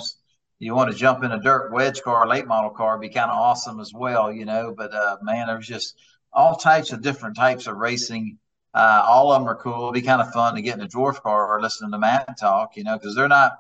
[0.60, 3.38] you want to jump in a dirt wedge car, late model car, be kind of
[3.38, 4.32] awesome as well.
[4.32, 5.98] You know, but uh, man, there's just
[6.32, 8.38] all types of different types of racing.
[8.76, 9.84] Uh, all of them are cool.
[9.84, 12.38] It'd be kind of fun to get in a dwarf car or listen to Matt
[12.40, 12.78] talk.
[12.78, 13.54] You know, because they're not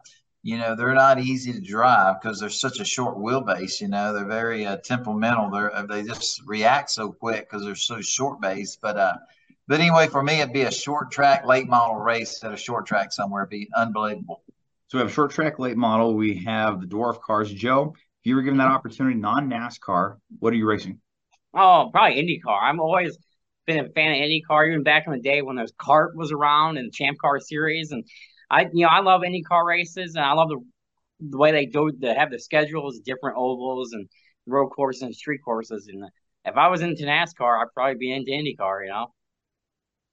[0.43, 4.13] you know they're not easy to drive because they're such a short wheelbase you know
[4.13, 8.41] they're very uh, temperamental they're uh, they just react so quick because they're so short
[8.41, 9.13] base but uh
[9.67, 12.85] but anyway for me it'd be a short track late model race at a short
[12.85, 14.43] track somewhere it'd be unbelievable
[14.89, 16.13] So we have short track late model.
[16.15, 17.51] We have the dwarf cars.
[17.51, 20.99] Joe, if you were given that opportunity, non NASCAR, what are you racing?
[21.53, 22.59] Oh, probably IndyCar.
[22.61, 23.17] I'm always
[23.65, 26.77] been a fan of IndyCar, even back in the day when there's CART was around
[26.77, 28.03] and the Champ Car Series, and
[28.53, 30.59] I, you know, I love IndyCar races, and I love the
[31.31, 34.09] the way they do they have the schedules, different ovals and
[34.47, 35.87] road courses and street courses.
[35.91, 36.05] And
[36.45, 38.85] if I was into NASCAR, I'd probably be into IndyCar.
[38.85, 39.07] You know.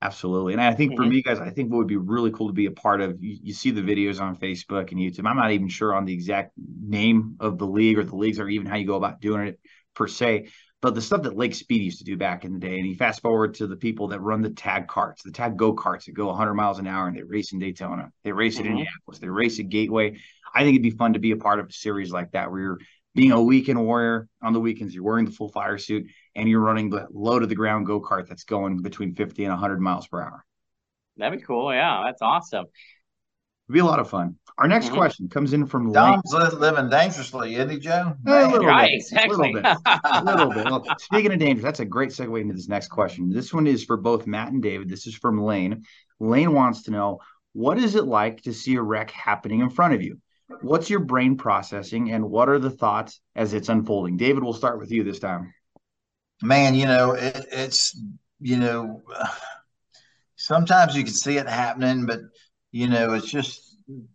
[0.03, 0.55] Absolutely.
[0.55, 1.11] And I think for Mhm.
[1.11, 3.39] me, guys, I think what would be really cool to be a part of, you,
[3.43, 5.29] you see the videos on Facebook and YouTube.
[5.29, 8.49] I'm not even sure on the exact name of the league or the leagues or
[8.49, 9.61] even how you go about doing it
[9.95, 10.49] per se,
[10.83, 12.79] but the stuff that Lake Speed used to do back in the day.
[12.79, 15.75] And you fast forward to the people that run the tag carts, the tag go
[15.75, 18.65] karts that go 100 miles an hour and they race in Daytona, they race at
[18.65, 18.71] Mhm.
[18.71, 20.19] Indianapolis, they race at Gateway.
[20.55, 22.61] I think it'd be fun to be a part of a series like that where
[22.61, 22.79] you're
[23.15, 26.61] being a weekend warrior on the weekends, you're wearing the full fire suit and you're
[26.61, 30.07] running the low to the ground go kart that's going between 50 and 100 miles
[30.07, 30.45] per hour.
[31.17, 31.73] That'd be cool.
[31.75, 32.67] Yeah, that's awesome.
[33.71, 34.35] It'd be a lot of fun.
[34.59, 34.95] Our next Mhm.
[34.95, 35.93] question comes in from Lane.
[35.95, 39.37] dom's li- living dangerously isn't he joe A little Right, bit, exactly.
[39.37, 39.77] little bit.
[40.05, 40.65] A little bit.
[40.65, 43.31] Well, speaking of dangerous, that's a great segue into this next question.
[43.31, 44.89] This one is for both Matt and David.
[44.89, 45.85] This is from Lane.
[46.19, 47.21] Lane wants to know
[47.53, 50.19] what is it like to see a wreck happening in front of you?
[50.63, 54.17] What's your brain processing and what are the thoughts as it's unfolding?
[54.17, 55.55] David, we'll start with you this time.
[56.43, 57.97] man you know it, it's
[58.41, 59.03] you know
[60.37, 62.21] sometimes you can see it happening but
[62.73, 64.07] you know it's just you,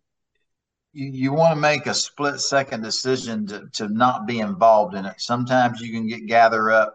[0.93, 5.15] you want to make a split second decision to, to not be involved in it
[5.19, 6.93] sometimes you can get gather up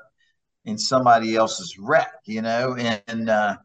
[0.64, 3.56] in somebody else's wreck you know and, uh,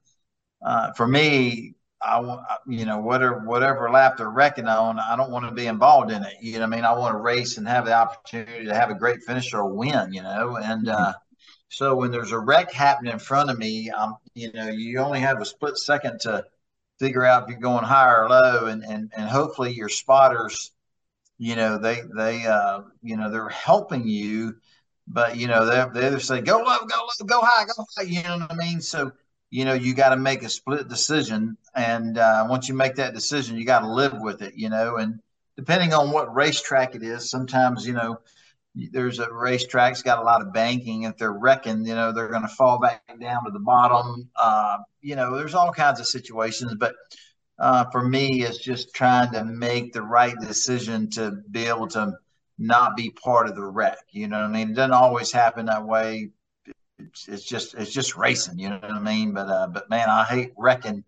[0.65, 1.75] uh, for me
[2.05, 6.11] I you know, whatever whatever lap they're wrecking on, I don't want to be involved
[6.11, 6.33] in it.
[6.39, 8.95] You know, I mean, I want to race and have the opportunity to have a
[8.95, 10.13] great finish or win.
[10.13, 11.13] You know, and uh,
[11.69, 15.19] so when there's a wreck happening in front of me, um, you know, you only
[15.21, 16.45] have a split second to
[16.99, 20.71] figure out if you're going high or low, and and and hopefully your spotters,
[21.37, 24.55] you know, they they uh, you know they're helping you,
[25.07, 28.03] but you know they they either say go low, go low, go high, go high.
[28.03, 28.81] You know what I mean?
[28.81, 29.11] So
[29.49, 33.13] you know you got to make a split decision, and uh, once you make that
[33.13, 34.55] decision, you got to live with it.
[34.55, 35.19] You know, and
[35.57, 38.19] depending on what racetrack it is, sometimes you know
[38.75, 41.03] there's a racetrack's got a lot of banking.
[41.03, 44.29] If they're wrecking, you know, they're going to fall back down to the bottom.
[44.35, 46.95] Uh, you know, there's all kinds of situations, but
[47.57, 52.13] uh, for me, it's just trying to make the right decision to be able to
[52.57, 53.97] not be part of the wreck.
[54.11, 54.71] You know what I mean?
[54.71, 56.31] It doesn't always happen that way.
[56.99, 58.59] It's, it's just it's just racing.
[58.59, 59.33] You know what I mean?
[59.33, 61.03] But uh, but man, I hate wrecking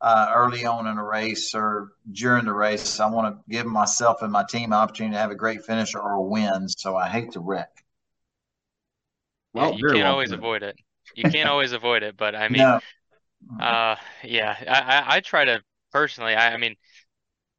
[0.00, 3.00] uh, early on in a race or during the race.
[3.00, 5.94] I want to give myself and my team an opportunity to have a great finish
[5.94, 6.68] or a win.
[6.68, 7.84] So I hate to wreck.
[9.52, 10.76] Well, yeah, you can't always avoid it.
[11.14, 12.80] You can't always avoid it, but I mean, no.
[13.58, 16.34] uh, yeah, I, I try to personally.
[16.34, 16.76] I, I mean,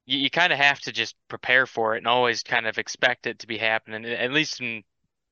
[0.06, 3.28] you, you kind of have to just prepare for it and always kind of expect
[3.28, 4.06] it to be happening.
[4.06, 4.84] At least in,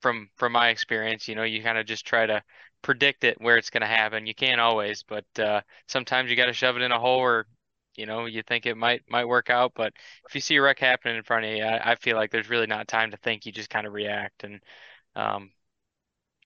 [0.01, 2.43] from from my experience, you know, you kind of just try to
[2.81, 4.25] predict it where it's going to happen.
[4.27, 7.47] You can't always, but uh, sometimes you got to shove it in a hole or
[7.95, 9.73] you know you think it might might work out.
[9.75, 9.93] But
[10.27, 12.49] if you see a wreck happening in front of you, I, I feel like there's
[12.49, 13.45] really not time to think.
[13.45, 14.61] You just kind of react and.
[15.15, 15.51] Um,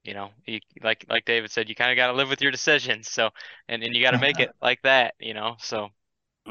[0.04, 2.52] you know, you, like like David said, you kind of got to live with your
[2.52, 3.10] decisions.
[3.10, 3.30] So,
[3.68, 5.56] and and you got to make it like that, you know.
[5.60, 5.90] So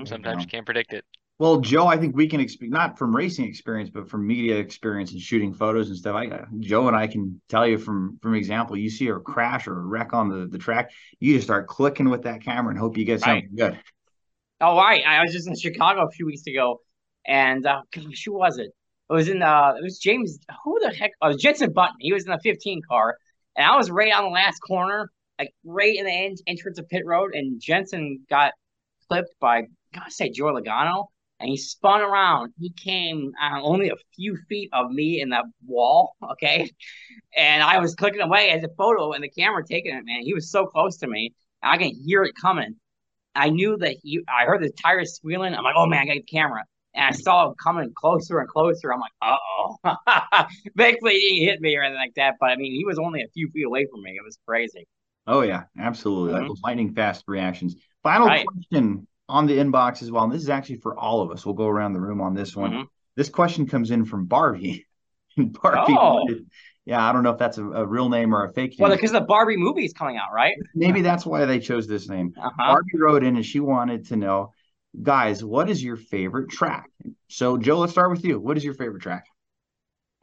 [0.05, 1.05] sometimes you can't predict it.
[1.43, 5.11] Well, Joe, I think we can expect not from racing experience, but from media experience
[5.11, 6.15] and shooting photos and stuff.
[6.15, 9.77] I, Joe and I can tell you from from example, you see a crash or
[9.77, 12.97] a wreck on the, the track, you just start clicking with that camera and hope
[12.97, 13.73] you get something right.
[13.73, 13.81] good.
[14.61, 15.03] Oh, right.
[15.05, 16.79] I was just in Chicago a few weeks ago,
[17.27, 18.71] and uh, gosh, who was it?
[19.11, 20.39] It was in uh, it was James.
[20.63, 21.11] Who the heck?
[21.23, 21.97] Oh, Jenson Button.
[21.99, 23.17] He was in the 15 car,
[23.57, 27.03] and I was right on the last corner, like right in the entrance of pit
[27.05, 28.53] road, and Jenson got
[29.09, 29.63] clipped by,
[29.93, 31.07] gotta say, Joe Logano
[31.43, 32.53] and he spun around.
[32.59, 36.71] He came uh, only a few feet of me in that wall, okay?
[37.37, 40.23] And I was clicking away as a photo and the camera taking it, man.
[40.23, 41.35] He was so close to me.
[41.63, 42.77] I can hear it coming.
[43.35, 45.55] I knew that he, I heard the tires squealing.
[45.55, 46.65] I'm like, oh man, I got the camera.
[46.95, 48.93] And I saw him coming closer and closer.
[48.93, 50.45] I'm like, uh oh.
[50.77, 52.35] Thankfully, he didn't hit me or anything like that.
[52.39, 54.13] But I mean, he was only a few feet away from me.
[54.13, 54.87] It was crazy.
[55.27, 56.35] Oh, yeah, absolutely.
[56.35, 56.49] Mm-hmm.
[56.51, 57.75] Like lightning fast reactions.
[58.03, 58.47] Final right.
[58.47, 60.25] question on the inbox as well.
[60.25, 61.45] And this is actually for all of us.
[61.47, 62.71] We'll go around the room on this one.
[62.71, 62.83] Mm-hmm.
[63.17, 64.87] This question comes in from Barbie.
[65.37, 65.97] Barbie.
[65.99, 66.27] Oh.
[66.85, 68.89] Yeah, I don't know if that's a, a real name or a fake name.
[68.89, 70.55] Well, because the Barbie movie is coming out, right?
[70.75, 72.35] Maybe that's why they chose this name.
[72.37, 72.51] Uh-huh.
[72.57, 74.53] Barbie wrote in and she wanted to know,
[75.01, 76.91] guys, what is your favorite track?
[77.29, 78.41] So, Joe, let's start with you.
[78.41, 79.27] What is your favorite track?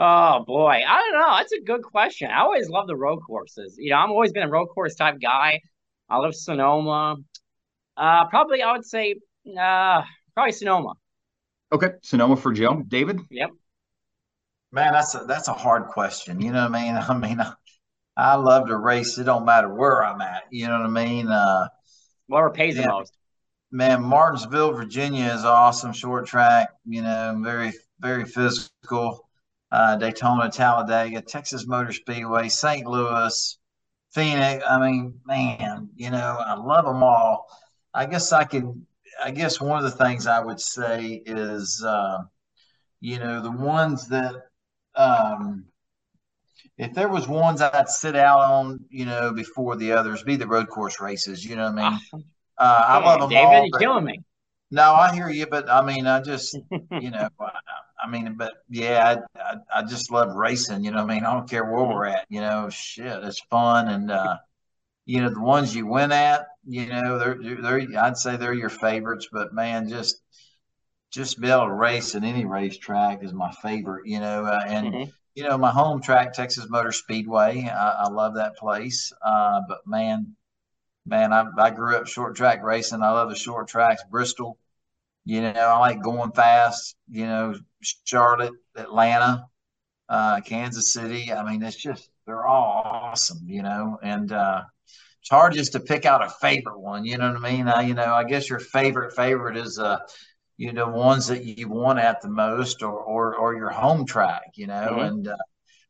[0.02, 1.36] Oh boy, I don't know.
[1.38, 2.32] That's a good question.
[2.32, 3.76] I always love the road courses.
[3.78, 5.60] You know, I'm always been a road course type guy.
[6.10, 7.18] I love Sonoma.
[8.00, 9.16] Uh, probably I would say
[9.60, 10.02] uh,
[10.34, 10.94] probably Sonoma.
[11.72, 12.82] Okay, Sonoma for Joe.
[12.88, 13.20] David.
[13.30, 13.50] Yep.
[14.72, 16.40] Man, that's a that's a hard question.
[16.40, 16.96] You know what I mean?
[17.10, 17.54] I mean, I,
[18.16, 19.18] I love to race.
[19.18, 20.44] It don't matter where I'm at.
[20.50, 21.28] You know what I mean?
[21.28, 21.68] Uh,
[22.28, 23.14] Whatever pays yeah, the most.
[23.72, 26.70] Man, Martinsville, Virginia is awesome short track.
[26.86, 29.28] You know, very very physical.
[29.72, 32.88] Uh, Daytona, Talladega, Texas Motor Speedway, St.
[32.88, 33.60] Louis,
[34.14, 34.64] Phoenix.
[34.68, 37.46] I mean, man, you know, I love them all.
[37.94, 38.86] I guess I can.
[39.22, 42.20] I guess one of the things I would say is, uh,
[43.02, 44.34] you know, the ones that,
[44.96, 45.66] um,
[46.78, 50.48] if there was ones I'd sit out on, you know, before the others, be the
[50.48, 51.44] road course races.
[51.44, 52.00] You know what I mean?
[52.58, 53.66] Uh, I love them David, all.
[53.68, 54.22] You're killing me.
[54.72, 56.58] No, I hear you, but I mean, I just,
[56.92, 57.52] you know, I,
[58.04, 60.84] I mean, but yeah, I, I, I, just love racing.
[60.84, 62.26] You know, I mean, I don't care where we're at.
[62.30, 64.38] You know, shit, it's fun, and uh,
[65.10, 68.70] you know, the ones you win at, you know, they're, they're, I'd say they're your
[68.70, 70.22] favorites, but man, just,
[71.10, 74.94] just be able to race at any racetrack is my favorite, you know, uh, and,
[74.94, 75.10] mm-hmm.
[75.34, 79.12] you know, my home track, Texas Motor Speedway, I, I love that place.
[79.26, 80.36] Uh, but man,
[81.08, 83.02] man, I, I grew up short track racing.
[83.02, 84.60] I love the short tracks, Bristol,
[85.26, 87.56] you know, I like going fast, you know,
[88.04, 89.48] Charlotte, Atlanta,
[90.08, 91.34] uh, Kansas City.
[91.34, 94.62] I mean, it's just, they're all awesome, you know, and, uh,
[95.22, 97.06] it's hard just to pick out a favorite one.
[97.06, 97.68] You know what I mean?
[97.68, 100.00] I, you know, I guess your favorite favorite is uh,
[100.60, 104.52] you know, ones that you want at the most, or or, or your home track.
[104.56, 105.00] You know, mm-hmm.
[105.00, 105.38] and uh,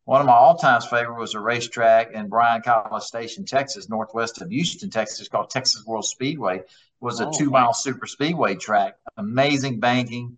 [0.05, 4.41] one of my all time favorite was a racetrack in Bryan College Station, Texas, northwest
[4.41, 6.57] of Houston, Texas, called Texas World Speedway.
[6.57, 6.65] It
[6.99, 8.93] was a oh, two mile super speedway track.
[9.17, 10.37] Amazing banking,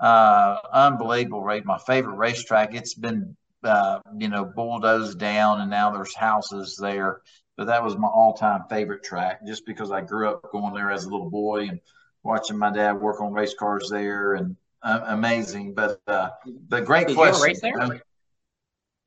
[0.00, 1.64] uh, unbelievable rate.
[1.64, 2.74] My favorite racetrack.
[2.74, 7.20] It's been uh, you know, bulldozed down, and now there's houses there
[7.58, 11.04] but that was my all-time favorite track just because I grew up going there as
[11.04, 11.80] a little boy and
[12.22, 15.74] watching my dad work on race cars there and uh, amazing.
[15.74, 16.30] But uh,
[16.68, 17.40] but great Did question.
[17.40, 17.82] You race there?
[17.82, 17.98] Uh,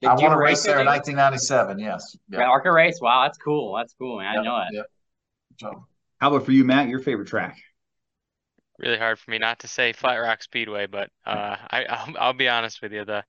[0.04, 1.80] I want to race there in 1997.
[1.80, 2.18] Yes.
[2.30, 2.42] Yeah.
[2.42, 3.00] ARCA race.
[3.02, 3.74] Wow, that's cool.
[3.78, 4.38] That's cool, man.
[4.38, 4.74] I know it.
[4.74, 4.86] Yep.
[5.62, 5.86] So,
[6.20, 6.90] how about for you, Matt?
[6.90, 7.58] Your favorite track?
[8.80, 12.34] Really hard for me not to say Flat Rock Speedway, but uh, I I'll, I'll,
[12.34, 13.06] be honest with you.
[13.06, 13.24] The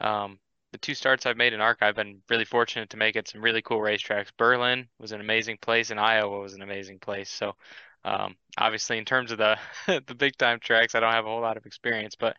[0.00, 0.38] um,
[0.76, 3.40] the two starts I've made in ARCA, I've been really fortunate to make it some
[3.40, 4.28] really cool racetracks.
[4.36, 7.30] Berlin was an amazing place, and Iowa was an amazing place.
[7.30, 7.54] So,
[8.04, 9.56] um, obviously, in terms of the
[10.06, 12.36] the big time tracks, I don't have a whole lot of experience, but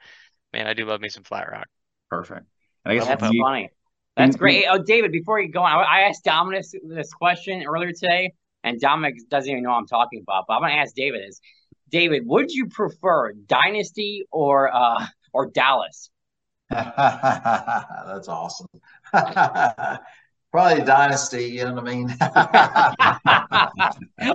[0.53, 1.67] man, I do love me some flat rock.
[2.11, 2.45] Perfect.
[2.85, 3.69] I guess That's we- funny.
[4.15, 4.65] That's and- great.
[4.69, 8.33] Oh, David, before you go on, I I asked Dominic this question earlier today,
[8.63, 10.45] and Dominic doesn't even know what I'm talking about.
[10.47, 11.41] But I'm going to ask David: Is
[11.89, 16.11] David, would you prefer Dynasty or uh or Dallas?
[18.07, 18.67] That's awesome.
[20.51, 22.15] Probably Dynasty, you know what I mean?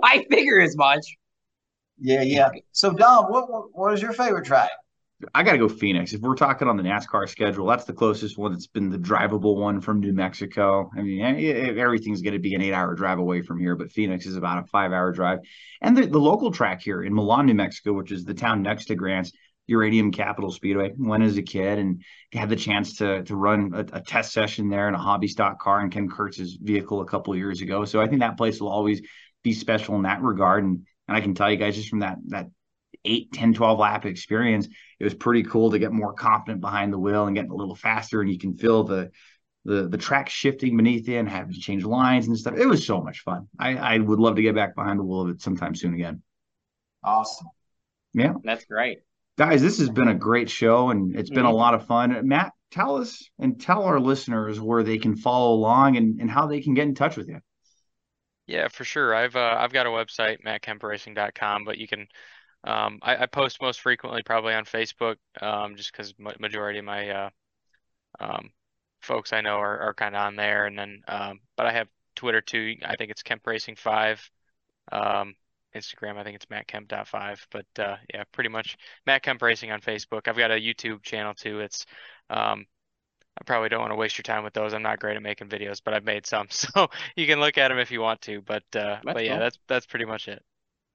[0.03, 1.17] I figure as much.
[1.99, 2.51] yeah, yeah.
[2.73, 4.71] So, Dom, what, what what is your favorite track?
[5.35, 6.13] I got to go Phoenix.
[6.13, 9.57] If we're talking on the NASCAR schedule, that's the closest one that's been the drivable
[9.57, 10.91] one from New Mexico.
[10.97, 13.77] I mean, eh, eh, everything's going to be an eight hour drive away from here,
[13.77, 15.39] but Phoenix is about a five hour drive.
[15.81, 18.87] And the, the local track here in Milan, New Mexico, which is the town next
[18.87, 19.31] to Grants,
[19.67, 22.03] Uranium Capital Speedway, went as a kid and
[22.33, 25.61] had the chance to to run a, a test session there in a hobby stock
[25.61, 27.85] car in Ken Kurtz's vehicle a couple of years ago.
[27.85, 29.01] So I think that place will always
[29.43, 30.65] be special in that regard.
[30.65, 32.49] And and I can tell you guys just from that that
[33.05, 34.69] 8, 10, 12 lap experience,
[35.01, 37.75] it was pretty cool to get more confident behind the wheel and getting a little
[37.75, 38.21] faster.
[38.21, 39.11] And you can feel the
[39.65, 42.57] the the track shifting beneath you and having to change lines and stuff.
[42.57, 43.49] It was so much fun.
[43.59, 46.23] I, I would love to get back behind the wheel of it sometime soon again.
[47.05, 47.49] Awesome.
[48.15, 48.35] Yeah.
[48.45, 49.01] That's great.
[49.39, 51.53] Guys, this has been a great show and it's been a Mhm.
[51.53, 52.27] lot of fun.
[52.27, 56.47] Matt, tell us and tell our listeners where they can follow along and, and how
[56.47, 57.41] they can get in touch with you.
[58.47, 59.15] Yeah, for sure.
[59.15, 62.07] I've uh, I've got a website, mattkempracing.com, but you can
[62.65, 66.85] um, I, I post most frequently probably on Facebook, um, just because ma majority of
[66.85, 67.31] my uh,
[68.21, 68.51] um,
[69.03, 71.89] folks I know are, are kind of on there, and then um, but I have
[72.17, 72.77] Twitter too.
[72.85, 74.29] I think it's Kemp Racing Five.
[74.93, 75.35] Um,
[75.75, 79.71] Instagram, I think it's Matt Kemp five, But uh, yeah, pretty much Matt Kemp Racing
[79.71, 80.29] on Facebook.
[80.29, 81.61] I've got a YouTube channel too.
[81.61, 81.87] It's
[82.31, 82.67] um,
[83.41, 84.75] I probably don't want to waste your time with those.
[84.75, 87.69] I'm not great at making videos, but I've made some, so you can look at
[87.69, 88.43] them if you want to.
[88.43, 89.39] But uh, That's but yeah, cool.
[89.41, 90.43] that's that's pretty much it.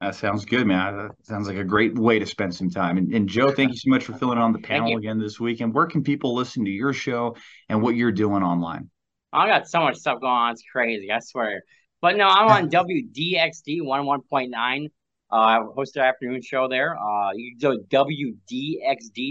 [0.01, 0.95] That sounds good, man.
[0.95, 2.97] That sounds like a great way to spend some time.
[2.97, 5.39] And, and Joe, thank you so much for filling in on the panel again this
[5.39, 5.59] week.
[5.59, 7.36] And where can people listen to your show
[7.67, 8.91] and what you're doing online?
[9.34, 10.51] I got so much stuff going on.
[10.51, 11.11] It's crazy.
[11.11, 11.63] I swear.
[12.02, 14.86] But no, I'm on WDXD 11.9.
[15.30, 16.98] Uh, I host the afternoon show there.
[16.98, 17.84] Uh, you can go to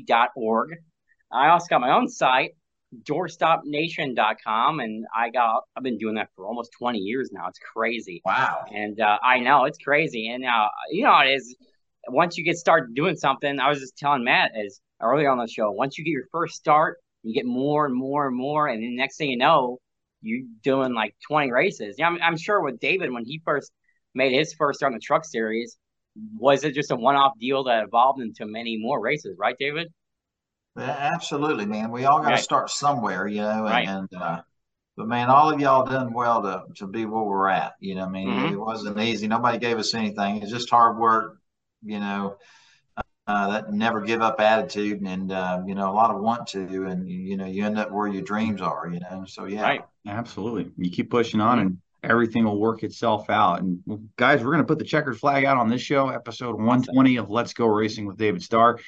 [0.05, 0.77] WDXD.org.
[1.33, 2.51] I also got my own site,
[3.03, 4.81] doorstopnation.com.
[4.81, 7.49] And I got, I've been doing that for almost 20 years now.
[7.49, 8.21] It's crazy.
[8.25, 8.65] Wow.
[8.75, 10.29] And uh, I know it's crazy.
[10.29, 11.57] And uh, you know, it is
[12.09, 15.49] once you get started doing something, I was just telling Matt as earlier on the
[15.49, 18.69] show, once you get your first start, you get more and more and more.
[18.69, 19.79] And the next thing you know,
[20.27, 21.97] you're doing like 20 races.
[21.99, 23.73] Yeah, I'm, I'm sure with David, when he first
[24.15, 25.77] made his first start in the truck series,
[26.39, 29.89] was it just a one off deal that evolved into many more races, right, David?
[30.77, 31.91] Yeah, absolutely, man.
[31.91, 32.43] We all got to Right.
[32.43, 33.89] start somewhere, you know, and, Right.
[33.89, 34.43] and uh,
[34.97, 37.75] but man, all of y'all done well to to be where we're at.
[37.81, 38.53] You know, what I mean, Mhm.
[38.53, 39.29] it wasn't easy.
[39.29, 40.43] Nobody gave us anything.
[40.43, 41.39] It's just hard work.
[41.83, 42.37] You know,
[43.27, 46.87] uh, that never give up attitude, and uh, you know, a lot of want to,
[46.87, 48.89] and you know, you end up where your dreams are.
[48.93, 49.63] You know, so yeah.
[49.63, 49.85] Right.
[50.07, 50.71] Absolutely.
[50.77, 53.61] You keep pushing on and everything will work itself out.
[53.61, 53.81] And
[54.17, 57.31] guys, we're going to put the checkered flag out on this show, episode 120 of
[57.31, 58.79] Let's Go Racing with David Starr.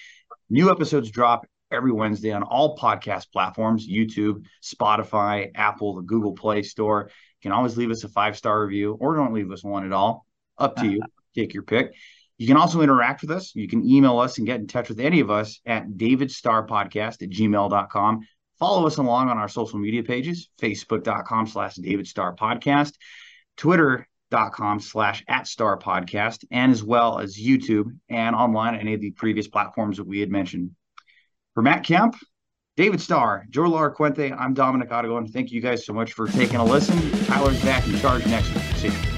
[0.50, 6.62] New episodes drop every Wednesday on all podcast platforms YouTube, Spotify, Apple, the Google Play
[6.62, 7.10] Store.
[7.10, 9.92] You can always leave us a five star review or don't leave us one at
[9.92, 10.26] all.
[10.56, 11.02] Up to you.
[11.34, 11.94] Take your pick.
[12.38, 13.54] You can also interact with us.
[13.54, 17.30] You can email us and get in touch with any of us at davidstarpodcast at
[17.30, 18.20] gmail.com.
[18.58, 22.92] Follow us along on our social media pages, facebook.com slash davidstarpodcast, Star Podcast,
[23.56, 29.00] twitter.com slash at Star Podcast, and as well as YouTube and online at any of
[29.00, 30.70] the previous platforms that we had mentioned.
[31.54, 32.16] For Matt Kemp,
[32.76, 35.26] David Starr, Joe Laracuente, I'm Dominic Aragon.
[35.26, 36.96] Thank you guys so much for taking a listen.
[37.24, 38.62] Tyler's back in charge next week.
[38.76, 39.17] See you.